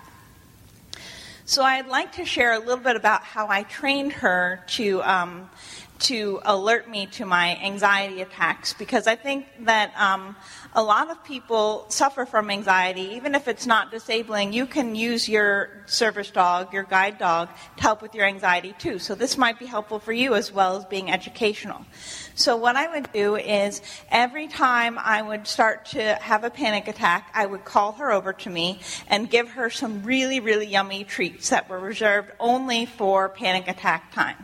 So 1.50 1.64
I'd 1.64 1.88
like 1.88 2.12
to 2.12 2.26
share 2.26 2.54
a 2.54 2.60
little 2.60 2.78
bit 2.78 2.96
about 2.96 3.24
how 3.24 3.48
I 3.48 3.64
trained 3.64 4.14
her 4.14 4.64
to 4.68 5.02
um, 5.02 5.50
to 6.00 6.40
alert 6.46 6.90
me 6.90 7.06
to 7.08 7.26
my 7.26 7.58
anxiety 7.58 8.22
attacks 8.22 8.74
because 8.74 9.08
I 9.08 9.16
think 9.16 9.46
that 9.66 9.94
um, 10.00 10.36
a 10.74 10.82
lot 10.82 11.10
of 11.10 11.24
people 11.24 11.86
suffer 11.90 12.26
from 12.26 12.50
anxiety, 12.50 13.16
even 13.16 13.36
if 13.36 13.48
it's 13.48 13.66
not 13.66 13.92
disabling. 13.92 14.54
You 14.54 14.66
can 14.66 14.96
use 14.96 15.28
your 15.28 15.84
service 15.86 16.32
dog, 16.32 16.74
your 16.74 16.84
guide 16.84 17.18
dog, 17.18 17.50
to 17.78 17.84
help 17.84 18.02
with 18.02 18.16
your 18.16 18.26
anxiety 18.26 18.74
too. 18.78 19.00
So 19.00 19.16
this 19.16 19.38
might 19.38 19.60
be 19.60 19.66
helpful 19.66 20.00
for 20.00 20.14
you 20.14 20.36
as 20.36 20.52
well 20.52 20.78
as 20.78 20.86
being 20.86 21.12
educational. 21.12 21.86
So 22.36 22.56
what 22.56 22.76
I 22.76 22.88
would 22.88 23.12
do 23.12 23.36
is 23.36 23.82
every 24.10 24.48
time 24.48 24.98
I 24.98 25.22
would 25.22 25.48
start 25.48 25.86
to 25.88 26.16
have 26.16 26.44
a 26.44 26.50
panic 26.50 26.88
attack, 26.88 27.30
I 27.34 27.46
would 27.46 27.66
call 27.66 27.94
her 27.94 28.12
over 28.12 28.34
to 28.34 28.50
me 28.50 28.80
and 29.08 29.30
give 29.30 29.50
her 29.50 29.70
some 29.70 30.04
really, 30.04 30.40
really 30.40 30.68
yummy 30.68 31.04
treats 31.04 31.50
that 31.50 31.70
were 31.70 31.80
reserved 31.80 32.32
only 32.40 32.86
for 32.86 33.30
panic 33.30 33.68
attack 33.68 34.14
time. 34.14 34.36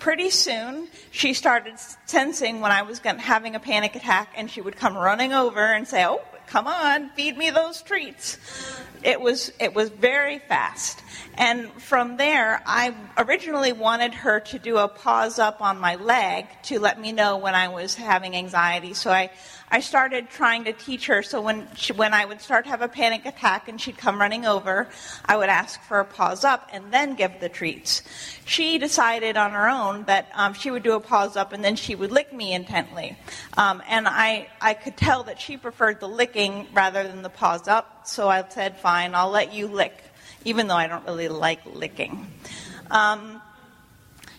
Pretty 0.00 0.30
soon, 0.30 0.88
she 1.10 1.34
started 1.34 1.74
sensing 2.06 2.62
when 2.62 2.72
I 2.72 2.80
was 2.82 2.98
having 3.00 3.54
a 3.54 3.60
panic 3.60 3.94
attack, 3.94 4.32
and 4.34 4.50
she 4.50 4.62
would 4.62 4.74
come 4.74 4.96
running 4.96 5.34
over 5.34 5.60
and 5.60 5.86
say, 5.86 6.06
"Oh, 6.06 6.22
come 6.46 6.66
on, 6.66 7.10
feed 7.10 7.36
me 7.36 7.50
those 7.50 7.82
treats." 7.82 8.38
It 9.02 9.20
was 9.20 9.52
it 9.58 9.74
was 9.74 9.88
very 9.88 10.38
fast, 10.38 11.02
and 11.34 11.70
from 11.80 12.16
there, 12.16 12.62
I 12.66 12.94
originally 13.16 13.72
wanted 13.72 14.12
her 14.14 14.40
to 14.40 14.58
do 14.58 14.76
a 14.76 14.88
paws 14.88 15.38
up 15.38 15.62
on 15.62 15.78
my 15.78 15.94
leg 15.96 16.46
to 16.64 16.78
let 16.78 17.00
me 17.00 17.12
know 17.12 17.38
when 17.38 17.54
I 17.54 17.68
was 17.68 17.94
having 17.94 18.36
anxiety. 18.36 18.92
So 18.94 19.10
I 19.10 19.30
I 19.72 19.80
started 19.80 20.30
trying 20.30 20.64
to 20.64 20.72
teach 20.72 21.06
her. 21.06 21.22
So 21.22 21.40
when 21.40 21.68
she, 21.76 21.92
when 21.92 22.12
I 22.12 22.24
would 22.24 22.40
start 22.40 22.64
to 22.64 22.70
have 22.70 22.82
a 22.82 22.88
panic 22.88 23.24
attack 23.24 23.68
and 23.68 23.80
she'd 23.80 23.96
come 23.96 24.20
running 24.20 24.44
over, 24.44 24.88
I 25.24 25.36
would 25.36 25.48
ask 25.48 25.80
for 25.82 26.00
a 26.00 26.04
paws 26.04 26.42
up 26.42 26.68
and 26.72 26.92
then 26.92 27.14
give 27.14 27.38
the 27.38 27.48
treats. 27.48 28.02
She 28.44 28.78
decided 28.78 29.36
on 29.36 29.52
her 29.52 29.68
own 29.68 30.04
that 30.04 30.28
um, 30.34 30.54
she 30.54 30.72
would 30.72 30.82
do 30.82 30.94
a 30.94 31.00
paws 31.00 31.36
up 31.36 31.52
and 31.52 31.62
then 31.62 31.76
she 31.76 31.94
would 31.94 32.10
lick 32.10 32.32
me 32.32 32.52
intently. 32.52 33.16
Um, 33.56 33.80
and 33.88 34.08
I 34.08 34.48
I 34.60 34.74
could 34.74 34.96
tell 34.96 35.22
that 35.24 35.40
she 35.40 35.56
preferred 35.56 36.00
the 36.00 36.08
licking 36.08 36.66
rather 36.74 37.06
than 37.06 37.22
the 37.22 37.30
paws 37.30 37.68
up. 37.68 37.99
So 38.04 38.28
I 38.28 38.44
said, 38.48 38.76
fine, 38.76 39.14
I'll 39.14 39.30
let 39.30 39.52
you 39.54 39.66
lick, 39.66 39.96
even 40.44 40.66
though 40.66 40.76
I 40.76 40.86
don't 40.86 41.06
really 41.06 41.28
like 41.28 41.60
licking. 41.66 42.26
Um, 42.90 43.39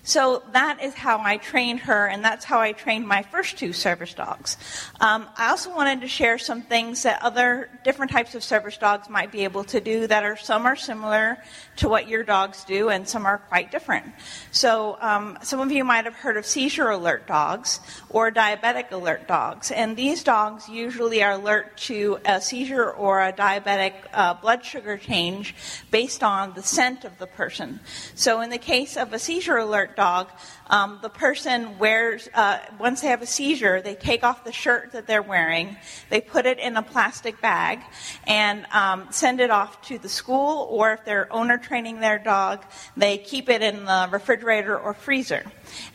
so 0.03 0.43
that 0.53 0.81
is 0.81 0.93
how 0.96 1.20
I 1.20 1.38
trained 1.38 1.81
her, 1.81 2.08
and 2.08 2.24
that's 2.24 2.43
how 2.43 2.60
I 2.60 2.72
trained 2.72 3.08
my 3.08 3.22
first 3.22 3.58
two 3.58 3.72
service 3.72 4.13
dogs. 4.13 4.58
Um, 5.00 5.27
I 5.38 5.50
also 5.50 5.70
wanted 5.75 6.01
to 6.01 6.08
share 6.08 6.39
some 6.39 6.63
things 6.63 7.03
that 7.03 7.22
other 7.22 7.70
different 7.84 8.12
types 8.12 8.34
of 8.34 8.43
service 8.43 8.77
dogs 8.77 9.10
might 9.10 9.31
be 9.31 9.43
able 9.43 9.63
to 9.65 9.79
do 9.79 10.08
that 10.08 10.24
are 10.24 10.36
some 10.38 10.65
are 10.65 10.75
similar 10.75 11.38
to 11.77 11.88
what 11.88 12.08
your 12.08 12.24
dogs 12.24 12.63
do, 12.63 12.89
and 12.89 13.08
some 13.08 13.25
are 13.25 13.38
quite 13.38 13.72
different. 13.72 14.05
So 14.51 14.98
um, 15.01 15.38
some 15.43 15.60
of 15.60 15.72
you 15.72 15.84
might 15.84 16.05
have 16.05 16.15
heard 16.15 16.38
of 16.38 16.46
seizure 16.46 16.89
alert 16.89 17.27
dogs 17.27 17.79
or 18.10 18.31
diabetic 18.31 18.91
alert 18.91 19.27
dogs, 19.27 19.70
and 19.72 19.96
these 19.96 20.24
dogs 20.24 20.67
usually 20.67 21.22
are 21.22 21.34
alert 21.34 21.77
to 21.77 22.20
a 22.25 22.41
seizure 22.41 22.89
or 22.91 23.22
a 23.22 23.31
diabetic 23.31 23.93
uh, 24.13 24.34
blood 24.34 24.65
sugar 24.65 24.98
change 24.98 25.53
based 25.91 26.24
on 26.24 26.53
the 26.53 26.63
scent 26.63 27.05
of 27.05 27.17
the 27.20 27.27
person. 27.27 27.79
So 28.15 28.41
in 28.41 28.50
the 28.50 28.58
case 28.58 28.98
of 28.98 29.13
a 29.13 29.20
seizure 29.20 29.58
alert 29.58 29.90
dog, 29.95 30.29
um, 30.67 31.00
the 31.01 31.10
person 31.10 31.77
wears, 31.77 32.29
uh, 32.33 32.60
once 32.79 33.01
they 33.01 33.07
have 33.07 33.21
a 33.21 33.25
seizure, 33.25 33.81
they 33.81 33.95
take 33.95 34.24
off 34.24 34.43
the 34.43 34.51
shirt 34.51 34.91
that 34.93 35.07
they're 35.07 35.21
wearing, 35.21 35.77
they 36.10 36.21
put 36.21 36.45
it 36.45 36.60
in 36.60 36.77
a 36.77 36.81
plastic 36.81 37.39
bag, 37.41 37.79
and 38.27 38.65
um, 38.67 39.07
send 39.12 39.39
it 39.39 39.51
off 39.51 39.81
to 39.83 39.98
the 40.00 40.10
school, 40.10 40.67
or 40.69 40.93
if 40.93 41.05
they're 41.05 41.31
owner 41.31 41.57
training 41.57 42.00
their 42.00 42.19
dog, 42.19 42.63
they 42.95 43.17
keep 43.17 43.50
it 43.50 43.62
in 43.62 43.86
the 43.86 44.10
refrigerator 44.12 44.77
or 44.77 44.93
freezer. 44.93 45.43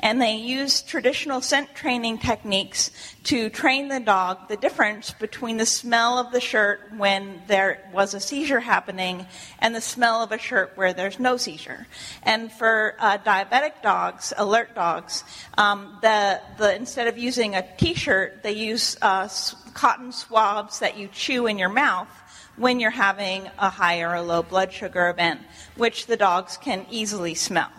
And 0.00 0.20
they 0.20 0.36
use 0.36 0.82
traditional 0.82 1.40
scent 1.40 1.74
training 1.74 2.18
techniques 2.18 2.90
to 3.24 3.50
train 3.50 3.88
the 3.88 4.00
dog 4.00 4.48
the 4.48 4.56
difference 4.56 5.10
between 5.12 5.56
the 5.56 5.66
smell 5.66 6.18
of 6.18 6.32
the 6.32 6.40
shirt 6.40 6.80
when 6.96 7.42
there 7.46 7.88
was 7.92 8.14
a 8.14 8.20
seizure 8.20 8.60
happening 8.60 9.26
and 9.58 9.74
the 9.74 9.80
smell 9.80 10.22
of 10.22 10.32
a 10.32 10.38
shirt 10.38 10.72
where 10.76 10.92
there's 10.92 11.18
no 11.18 11.36
seizure. 11.36 11.86
And 12.22 12.52
for 12.52 12.94
uh, 12.98 13.18
diabetic 13.18 13.82
dogs, 13.82 14.32
alert 14.36 14.74
dogs, 14.74 15.24
um, 15.58 15.98
the, 16.02 16.40
the, 16.58 16.74
instead 16.74 17.08
of 17.08 17.18
using 17.18 17.54
a 17.54 17.66
t 17.76 17.94
shirt, 17.94 18.42
they 18.42 18.52
use 18.52 18.96
uh, 19.02 19.28
cotton 19.74 20.12
swabs 20.12 20.78
that 20.78 20.96
you 20.96 21.08
chew 21.08 21.46
in 21.46 21.58
your 21.58 21.68
mouth 21.68 22.08
when 22.56 22.80
you're 22.80 22.90
having 22.90 23.48
a 23.58 23.68
high 23.68 24.00
or 24.00 24.14
a 24.14 24.22
low 24.22 24.42
blood 24.42 24.72
sugar 24.72 25.08
event, 25.10 25.40
which 25.76 26.06
the 26.06 26.16
dogs 26.16 26.56
can 26.56 26.86
easily 26.90 27.34
smell. 27.34 27.70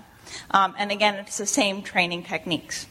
Um, 0.51 0.75
and 0.77 0.91
again, 0.91 1.15
it's 1.15 1.37
the 1.37 1.45
same 1.45 1.81
training 1.81 2.23
techniques. 2.23 2.87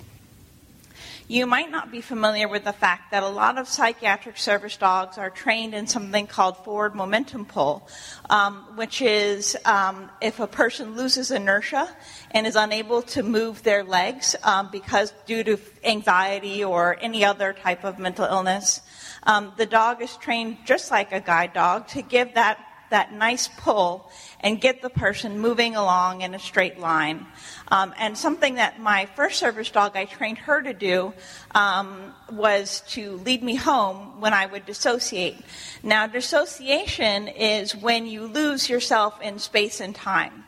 You 1.28 1.44
might 1.46 1.72
not 1.72 1.90
be 1.90 2.00
familiar 2.02 2.46
with 2.46 2.62
the 2.62 2.72
fact 2.72 3.10
that 3.10 3.24
a 3.24 3.28
lot 3.28 3.58
of 3.58 3.66
psychiatric 3.66 4.36
service 4.36 4.76
dogs 4.76 5.18
are 5.18 5.28
trained 5.28 5.74
in 5.74 5.88
something 5.88 6.28
called 6.28 6.56
forward 6.58 6.94
momentum 6.94 7.46
pull, 7.46 7.88
um, 8.30 8.58
which 8.76 9.02
is 9.02 9.56
um, 9.64 10.08
if 10.20 10.38
a 10.38 10.46
person 10.46 10.94
loses 10.94 11.32
inertia 11.32 11.88
and 12.30 12.46
is 12.46 12.54
unable 12.54 13.02
to 13.02 13.24
move 13.24 13.64
their 13.64 13.82
legs 13.82 14.36
um, 14.44 14.68
because 14.70 15.12
due 15.26 15.42
to 15.42 15.58
anxiety 15.82 16.62
or 16.62 16.96
any 17.00 17.24
other 17.24 17.52
type 17.52 17.82
of 17.82 17.98
mental 17.98 18.24
illness, 18.24 18.80
um, 19.24 19.52
the 19.56 19.66
dog 19.66 20.00
is 20.02 20.16
trained 20.18 20.58
just 20.64 20.92
like 20.92 21.10
a 21.10 21.20
guide 21.20 21.52
dog 21.52 21.88
to 21.88 22.02
give 22.02 22.34
that 22.34 22.64
that 22.90 23.12
nice 23.12 23.48
pull 23.48 24.10
and 24.40 24.60
get 24.60 24.82
the 24.82 24.90
person 24.90 25.38
moving 25.38 25.76
along 25.76 26.20
in 26.20 26.34
a 26.34 26.38
straight 26.38 26.78
line. 26.78 27.26
Um, 27.68 27.94
and 27.98 28.16
something 28.16 28.54
that 28.56 28.80
my 28.80 29.06
first 29.16 29.38
service 29.38 29.70
dog 29.70 29.96
I 29.96 30.04
trained 30.04 30.38
her 30.38 30.62
to 30.62 30.72
do 30.72 31.12
um, 31.54 32.12
was 32.30 32.82
to 32.88 33.16
lead 33.18 33.42
me 33.42 33.56
home 33.56 34.20
when 34.20 34.32
I 34.32 34.46
would 34.46 34.66
dissociate. 34.66 35.36
Now, 35.82 36.06
dissociation 36.06 37.28
is 37.28 37.74
when 37.74 38.06
you 38.06 38.26
lose 38.26 38.68
yourself 38.68 39.20
in 39.20 39.38
space 39.38 39.80
and 39.80 39.94
time. 39.94 40.44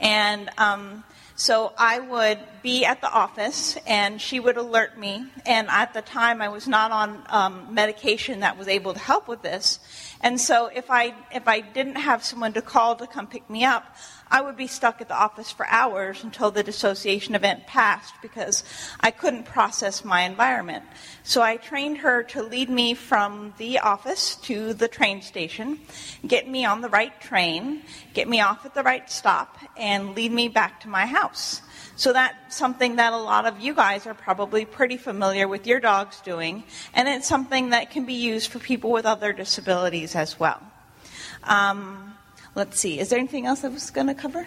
And 0.00 0.50
um, 0.58 1.04
so 1.34 1.72
I 1.76 1.98
would 1.98 2.38
be 2.62 2.84
at 2.84 3.00
the 3.00 3.10
office, 3.10 3.76
and 3.86 4.20
she 4.20 4.38
would 4.38 4.56
alert 4.56 4.98
me. 4.98 5.24
And 5.46 5.68
at 5.68 5.94
the 5.94 6.02
time, 6.02 6.42
I 6.42 6.48
was 6.48 6.68
not 6.68 6.92
on 6.92 7.22
um, 7.28 7.74
medication 7.74 8.40
that 8.40 8.58
was 8.58 8.68
able 8.68 8.92
to 8.92 8.98
help 8.98 9.28
with 9.28 9.42
this. 9.42 9.80
And 10.22 10.40
so 10.40 10.66
if 10.66 10.90
I 10.90 11.14
if 11.34 11.48
I 11.48 11.60
didn't 11.60 11.96
have 11.96 12.24
someone 12.24 12.52
to 12.52 12.62
call 12.62 12.94
to 12.96 13.06
come 13.08 13.26
pick 13.26 13.50
me 13.50 13.64
up, 13.64 13.96
I 14.30 14.40
would 14.40 14.56
be 14.56 14.68
stuck 14.68 15.00
at 15.00 15.08
the 15.08 15.16
office 15.16 15.50
for 15.50 15.66
hours 15.66 16.22
until 16.22 16.50
the 16.50 16.62
dissociation 16.62 17.34
event 17.34 17.66
passed 17.66 18.14
because 18.22 18.62
I 19.00 19.10
couldn't 19.10 19.44
process 19.44 20.04
my 20.04 20.22
environment. 20.22 20.84
So 21.24 21.42
I 21.42 21.56
trained 21.56 21.98
her 21.98 22.22
to 22.22 22.42
lead 22.42 22.70
me 22.70 22.94
from 22.94 23.52
the 23.58 23.80
office 23.80 24.36
to 24.36 24.72
the 24.74 24.88
train 24.88 25.22
station, 25.22 25.80
get 26.26 26.48
me 26.48 26.64
on 26.64 26.80
the 26.80 26.88
right 26.88 27.20
train, 27.20 27.82
get 28.14 28.28
me 28.28 28.40
off 28.40 28.64
at 28.64 28.74
the 28.74 28.82
right 28.82 29.10
stop, 29.10 29.58
and 29.76 30.14
lead 30.14 30.32
me 30.32 30.48
back 30.48 30.80
to 30.82 30.88
my 30.88 31.04
house. 31.04 31.62
So 31.96 32.12
that's 32.12 32.56
something 32.56 32.96
that 32.96 33.12
a 33.12 33.18
lot 33.18 33.46
of 33.46 33.60
you 33.60 33.74
guys 33.74 34.06
are 34.06 34.14
probably 34.14 34.64
pretty 34.64 34.96
familiar 34.96 35.46
with 35.46 35.66
your 35.66 35.78
dogs 35.78 36.20
doing, 36.20 36.64
and 36.94 37.06
it's 37.08 37.28
something 37.28 37.70
that 37.70 37.90
can 37.90 38.06
be 38.06 38.14
used 38.14 38.50
for 38.50 38.58
people 38.58 38.90
with 38.90 39.04
other 39.04 39.32
disabilities 39.32 40.16
as 40.16 40.40
well. 40.40 40.60
Um, 41.44 42.14
let's 42.54 42.80
see, 42.80 42.98
is 42.98 43.10
there 43.10 43.18
anything 43.18 43.46
else 43.46 43.62
I 43.62 43.68
was 43.68 43.90
going 43.90 44.06
to 44.06 44.14
cover? 44.14 44.46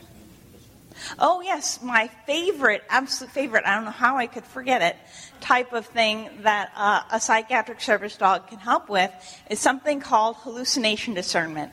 Oh, 1.20 1.42
yes, 1.42 1.82
my 1.84 2.10
favorite, 2.26 2.84
absolute 2.90 3.32
favorite, 3.32 3.66
I 3.66 3.76
don't 3.76 3.86
know 3.86 3.92
how 3.92 4.18
I 4.18 4.28
could 4.28 4.46
forget 4.46 4.82
it, 4.82 4.96
type 5.42 5.74
of 5.74 5.86
thing 5.86 6.30
that 6.42 6.72
uh, 6.76 7.04
a 7.12 7.20
psychiatric 7.20 7.82
service 7.82 8.16
dog 8.16 8.48
can 8.48 8.60
help 8.60 8.90
with 8.90 9.12
is 9.50 9.60
something 9.60 10.00
called 10.00 10.38
hallucination 10.38 11.14
discernment. 11.14 11.72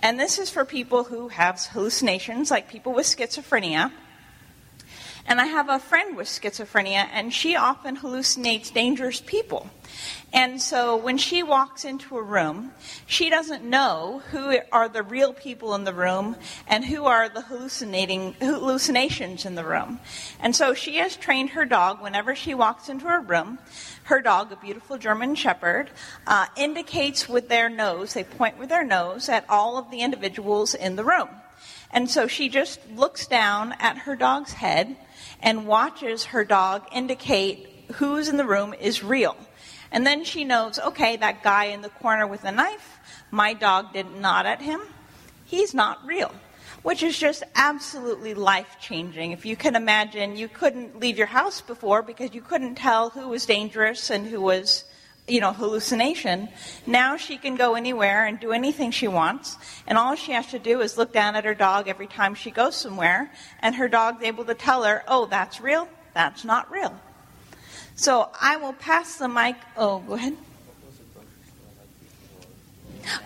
And 0.00 0.18
this 0.18 0.38
is 0.38 0.50
for 0.50 0.64
people 0.64 1.04
who 1.04 1.28
have 1.28 1.60
hallucinations, 1.60 2.50
like 2.50 2.68
people 2.68 2.92
with 2.92 3.06
schizophrenia. 3.06 3.92
And 5.26 5.40
I 5.40 5.46
have 5.46 5.68
a 5.68 5.78
friend 5.78 6.16
with 6.16 6.26
schizophrenia, 6.26 7.08
and 7.12 7.32
she 7.32 7.56
often 7.56 7.96
hallucinates 7.96 8.72
dangerous 8.72 9.20
people. 9.20 9.70
And 10.32 10.60
so 10.60 10.96
when 10.96 11.18
she 11.18 11.42
walks 11.42 11.84
into 11.84 12.16
a 12.16 12.22
room, 12.22 12.72
she 13.06 13.28
doesn't 13.28 13.64
know 13.64 14.22
who 14.30 14.58
are 14.72 14.88
the 14.88 15.02
real 15.02 15.34
people 15.34 15.74
in 15.74 15.84
the 15.84 15.92
room 15.92 16.36
and 16.66 16.84
who 16.84 17.04
are 17.04 17.28
the 17.28 17.42
hallucinating 17.42 18.32
hallucinations 18.40 19.44
in 19.44 19.54
the 19.54 19.64
room. 19.64 20.00
And 20.40 20.56
so 20.56 20.72
she 20.72 20.96
has 20.96 21.16
trained 21.16 21.50
her 21.50 21.66
dog 21.66 22.00
whenever 22.00 22.34
she 22.34 22.54
walks 22.54 22.88
into 22.88 23.06
a 23.08 23.20
room. 23.20 23.58
Her 24.04 24.22
dog, 24.22 24.52
a 24.52 24.56
beautiful 24.56 24.96
German 24.96 25.34
Shepherd, 25.34 25.90
uh, 26.26 26.46
indicates 26.56 27.28
with 27.28 27.50
their 27.50 27.68
nose, 27.68 28.14
they 28.14 28.24
point 28.24 28.58
with 28.58 28.70
their 28.70 28.84
nose 28.84 29.28
at 29.28 29.44
all 29.50 29.76
of 29.76 29.90
the 29.90 30.00
individuals 30.00 30.74
in 30.74 30.96
the 30.96 31.04
room. 31.04 31.28
And 31.90 32.10
so 32.10 32.26
she 32.26 32.48
just 32.48 32.80
looks 32.90 33.26
down 33.26 33.74
at 33.78 33.98
her 33.98 34.16
dog's 34.16 34.54
head 34.54 34.96
and 35.42 35.66
watches 35.66 36.24
her 36.26 36.44
dog 36.44 36.86
indicate 36.92 37.68
who's 37.94 38.28
in 38.28 38.36
the 38.36 38.46
room 38.46 38.74
is 38.74 39.02
real. 39.02 39.36
And 39.90 40.06
then 40.06 40.24
she 40.24 40.44
knows, 40.44 40.78
okay, 40.78 41.16
that 41.16 41.42
guy 41.42 41.66
in 41.66 41.82
the 41.82 41.90
corner 41.90 42.26
with 42.26 42.44
a 42.44 42.52
knife, 42.52 42.98
my 43.30 43.52
dog 43.52 43.92
didn't 43.92 44.20
nod 44.20 44.46
at 44.46 44.62
him. 44.62 44.80
He's 45.44 45.74
not 45.74 46.04
real. 46.06 46.32
Which 46.82 47.02
is 47.02 47.18
just 47.18 47.44
absolutely 47.54 48.34
life 48.34 48.76
changing. 48.80 49.32
If 49.32 49.44
you 49.44 49.54
can 49.54 49.76
imagine, 49.76 50.36
you 50.36 50.48
couldn't 50.48 50.98
leave 50.98 51.18
your 51.18 51.26
house 51.26 51.60
before 51.60 52.02
because 52.02 52.34
you 52.34 52.40
couldn't 52.40 52.76
tell 52.76 53.10
who 53.10 53.28
was 53.28 53.46
dangerous 53.46 54.10
and 54.10 54.26
who 54.26 54.40
was 54.40 54.84
you 55.28 55.40
know, 55.40 55.52
hallucination. 55.52 56.48
Now 56.86 57.16
she 57.16 57.38
can 57.38 57.56
go 57.56 57.74
anywhere 57.74 58.26
and 58.26 58.40
do 58.40 58.52
anything 58.52 58.90
she 58.90 59.08
wants, 59.08 59.56
and 59.86 59.96
all 59.96 60.14
she 60.14 60.32
has 60.32 60.48
to 60.48 60.58
do 60.58 60.80
is 60.80 60.98
look 60.98 61.12
down 61.12 61.36
at 61.36 61.44
her 61.44 61.54
dog 61.54 61.88
every 61.88 62.06
time 62.06 62.34
she 62.34 62.50
goes 62.50 62.74
somewhere, 62.74 63.30
and 63.60 63.74
her 63.76 63.88
dog's 63.88 64.24
able 64.24 64.44
to 64.46 64.54
tell 64.54 64.82
her, 64.84 65.04
oh, 65.06 65.26
that's 65.26 65.60
real, 65.60 65.88
that's 66.12 66.44
not 66.44 66.70
real. 66.70 66.98
So 67.94 68.30
I 68.40 68.56
will 68.56 68.72
pass 68.72 69.16
the 69.16 69.28
mic. 69.28 69.56
Oh, 69.76 70.00
go 70.00 70.14
ahead. 70.14 70.36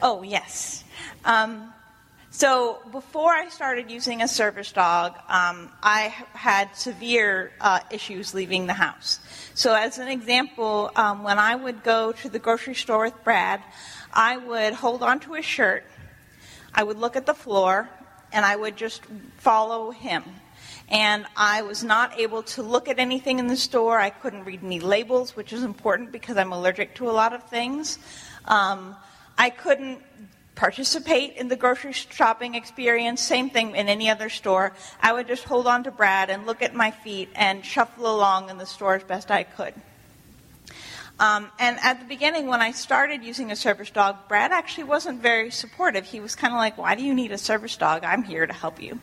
Oh, 0.02 0.22
yes. 0.22 0.84
Um, 1.24 1.72
so 2.36 2.82
before 2.92 3.32
I 3.32 3.48
started 3.48 3.90
using 3.90 4.20
a 4.20 4.28
service 4.28 4.70
dog, 4.70 5.14
um, 5.26 5.70
I 5.82 6.14
had 6.34 6.76
severe 6.76 7.50
uh, 7.62 7.80
issues 7.90 8.34
leaving 8.34 8.66
the 8.66 8.74
house. 8.74 9.20
So 9.54 9.72
as 9.72 9.96
an 9.96 10.08
example, 10.08 10.90
um, 10.96 11.22
when 11.22 11.38
I 11.38 11.54
would 11.54 11.82
go 11.82 12.12
to 12.12 12.28
the 12.28 12.38
grocery 12.38 12.74
store 12.74 13.04
with 13.04 13.24
Brad, 13.24 13.62
I 14.12 14.36
would 14.36 14.74
hold 14.74 15.02
onto 15.02 15.32
his 15.32 15.46
shirt, 15.46 15.84
I 16.74 16.82
would 16.82 16.98
look 16.98 17.16
at 17.16 17.24
the 17.24 17.32
floor, 17.32 17.88
and 18.34 18.44
I 18.44 18.54
would 18.54 18.76
just 18.76 19.00
follow 19.38 19.90
him. 19.90 20.22
And 20.90 21.24
I 21.38 21.62
was 21.62 21.82
not 21.82 22.20
able 22.20 22.42
to 22.42 22.62
look 22.62 22.86
at 22.86 22.98
anything 22.98 23.38
in 23.38 23.46
the 23.46 23.56
store. 23.56 23.98
I 23.98 24.10
couldn't 24.10 24.44
read 24.44 24.62
any 24.62 24.80
labels, 24.80 25.36
which 25.36 25.54
is 25.54 25.64
important 25.64 26.12
because 26.12 26.36
I'm 26.36 26.52
allergic 26.52 26.96
to 26.96 27.08
a 27.08 27.12
lot 27.12 27.32
of 27.32 27.44
things. 27.44 27.98
Um, 28.44 28.94
I 29.38 29.48
couldn't 29.48 30.02
participate 30.56 31.36
in 31.36 31.48
the 31.48 31.56
grocery 31.56 31.92
shopping 31.92 32.54
experience, 32.54 33.20
same 33.20 33.50
thing 33.50 33.76
in 33.76 33.88
any 33.88 34.10
other 34.10 34.28
store. 34.28 34.72
I 35.00 35.12
would 35.12 35.28
just 35.28 35.44
hold 35.44 35.66
on 35.66 35.84
to 35.84 35.90
Brad 35.90 36.30
and 36.30 36.46
look 36.46 36.62
at 36.62 36.74
my 36.74 36.90
feet 36.90 37.28
and 37.36 37.64
shuffle 37.64 38.12
along 38.12 38.50
in 38.50 38.58
the 38.58 38.66
store 38.66 38.96
as 38.96 39.04
best 39.04 39.30
I 39.30 39.44
could. 39.44 39.74
Um, 41.18 41.50
and 41.58 41.78
at 41.82 42.00
the 42.00 42.04
beginning, 42.04 42.46
when 42.46 42.60
I 42.60 42.72
started 42.72 43.24
using 43.24 43.50
a 43.50 43.56
service 43.56 43.88
dog, 43.88 44.28
Brad 44.28 44.52
actually 44.52 44.84
wasn't 44.84 45.22
very 45.22 45.50
supportive. 45.50 46.04
He 46.04 46.20
was 46.20 46.34
kind 46.34 46.52
of 46.52 46.58
like, 46.58 46.76
Why 46.76 46.94
do 46.94 47.02
you 47.02 47.14
need 47.14 47.32
a 47.32 47.38
service 47.38 47.74
dog? 47.76 48.04
I'm 48.04 48.22
here 48.22 48.46
to 48.46 48.52
help 48.52 48.82
you. 48.82 49.00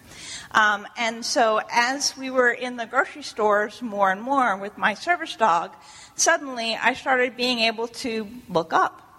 Um, 0.52 0.88
and 0.96 1.26
so, 1.26 1.60
as 1.72 2.16
we 2.16 2.30
were 2.30 2.52
in 2.52 2.78
the 2.78 2.86
grocery 2.86 3.24
stores 3.24 3.82
more 3.82 4.12
and 4.12 4.22
more 4.22 4.58
with 4.58 4.78
my 4.78 4.94
service 4.94 5.36
dog, 5.36 5.72
suddenly 6.16 6.76
I 6.76 6.94
started 6.94 7.36
being 7.36 7.60
able 7.60 7.88
to 7.88 8.28
look 8.48 8.74
up. 8.74 9.13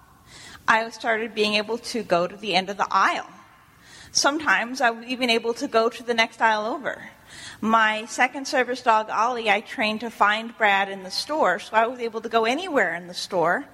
I 0.67 0.89
started 0.91 1.35
being 1.35 1.55
able 1.55 1.79
to 1.79 2.03
go 2.03 2.27
to 2.27 2.37
the 2.37 2.55
end 2.55 2.71
of 2.71 2.77
the 2.77 2.87
aisle. 2.91 3.29
Sometimes 4.13 4.81
I 4.81 4.91
was 4.91 5.07
even 5.07 5.29
able 5.29 5.55
to 5.55 5.69
go 5.69 5.89
to 5.89 6.03
the 6.03 6.15
next 6.15 6.41
aisle 6.41 6.67
over. 6.67 7.11
My 7.61 8.05
second 8.07 8.47
service 8.47 8.81
dog, 8.81 9.11
Ollie, 9.11 9.51
I 9.51 9.61
trained 9.61 10.01
to 10.01 10.11
find 10.11 10.57
Brad 10.57 10.89
in 10.89 11.03
the 11.03 11.11
store, 11.11 11.59
so 11.59 11.77
I 11.77 11.87
was 11.87 11.99
able 11.99 12.21
to 12.21 12.29
go 12.29 12.45
anywhere 12.45 12.95
in 12.95 13.09
the 13.09 13.15
store. 13.15 13.65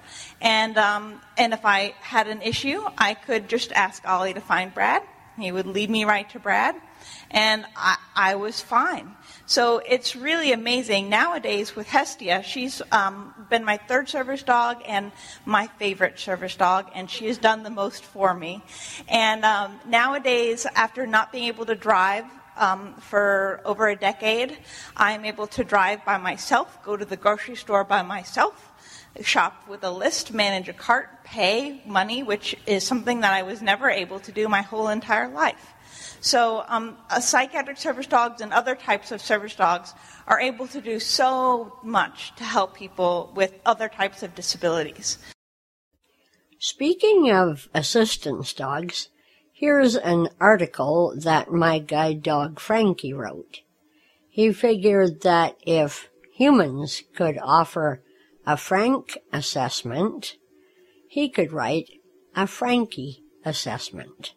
And, 0.41 0.77
um, 0.77 1.21
and 1.37 1.53
if 1.53 1.65
I 1.65 1.93
had 1.99 2.27
an 2.27 2.41
issue, 2.41 2.81
I 2.97 3.13
could 3.13 3.47
just 3.49 3.71
ask 3.71 4.07
Ollie 4.07 4.33
to 4.33 4.41
find 4.41 4.73
Brad. 4.73 5.03
He 5.39 5.51
would 5.51 5.67
lead 5.67 5.89
me 5.89 6.05
right 6.05 6.29
to 6.31 6.39
Brad, 6.39 6.75
and 7.29 7.65
I, 7.75 7.97
I 8.15 8.35
was 8.35 8.61
fine. 8.61 9.15
So 9.45 9.79
it's 9.79 10.15
really 10.15 10.53
amazing. 10.53 11.09
Nowadays 11.09 11.75
with 11.75 11.87
Hestia, 11.87 12.43
she's 12.43 12.81
um, 12.91 13.33
been 13.49 13.65
my 13.65 13.77
third 13.77 14.07
service 14.07 14.43
dog 14.43 14.81
and 14.87 15.11
my 15.45 15.67
favorite 15.79 16.19
service 16.19 16.55
dog, 16.55 16.89
and 16.95 17.09
she 17.09 17.27
has 17.27 17.37
done 17.37 17.63
the 17.63 17.69
most 17.69 18.03
for 18.03 18.33
me. 18.33 18.63
And 19.09 19.43
um, 19.43 19.79
nowadays, 19.85 20.65
after 20.75 21.05
not 21.05 21.31
being 21.31 21.45
able 21.45 21.65
to 21.65 21.75
drive 21.75 22.25
um, 22.55 22.93
for 22.95 23.61
over 23.65 23.87
a 23.87 23.95
decade, 23.95 24.57
I'm 24.95 25.25
able 25.25 25.47
to 25.47 25.63
drive 25.63 26.05
by 26.05 26.17
myself, 26.17 26.81
go 26.83 26.95
to 26.95 27.05
the 27.05 27.17
grocery 27.17 27.55
store 27.55 27.83
by 27.83 28.03
myself, 28.03 28.69
shop 29.21 29.67
with 29.67 29.83
a 29.83 29.91
list, 29.91 30.33
manage 30.33 30.69
a 30.69 30.73
cart, 30.73 31.23
pay 31.23 31.81
money, 31.85 32.23
which 32.23 32.55
is 32.65 32.85
something 32.85 33.21
that 33.21 33.33
I 33.33 33.43
was 33.43 33.61
never 33.61 33.89
able 33.89 34.19
to 34.21 34.31
do 34.31 34.47
my 34.47 34.61
whole 34.61 34.87
entire 34.87 35.27
life. 35.27 35.73
So, 36.23 36.63
um, 36.67 36.97
psychiatric 37.19 37.77
service 37.77 38.05
dogs 38.05 38.41
and 38.41 38.53
other 38.53 38.75
types 38.75 39.11
of 39.11 39.21
service 39.21 39.55
dogs 39.55 39.95
are 40.27 40.39
able 40.39 40.67
to 40.67 40.79
do 40.79 40.99
so 40.99 41.79
much 41.81 42.35
to 42.35 42.43
help 42.43 42.75
people 42.75 43.33
with 43.35 43.59
other 43.65 43.89
types 43.89 44.21
of 44.21 44.35
disabilities. 44.35 45.17
Speaking 46.59 47.31
of 47.31 47.67
assistance 47.73 48.53
dogs, 48.53 49.09
here's 49.51 49.95
an 49.95 50.29
article 50.39 51.15
that 51.17 51.51
my 51.51 51.79
guide 51.79 52.21
dog 52.21 52.59
Frankie 52.59 53.13
wrote. 53.13 53.61
He 54.29 54.53
figured 54.53 55.21
that 55.21 55.57
if 55.65 56.07
humans 56.35 57.01
could 57.15 57.39
offer 57.41 58.03
a 58.45 58.57
frank 58.57 59.17
assessment, 59.33 60.35
he 61.07 61.29
could 61.29 61.51
write 61.51 61.89
a 62.35 62.45
Frankie 62.45 63.23
assessment. 63.43 64.35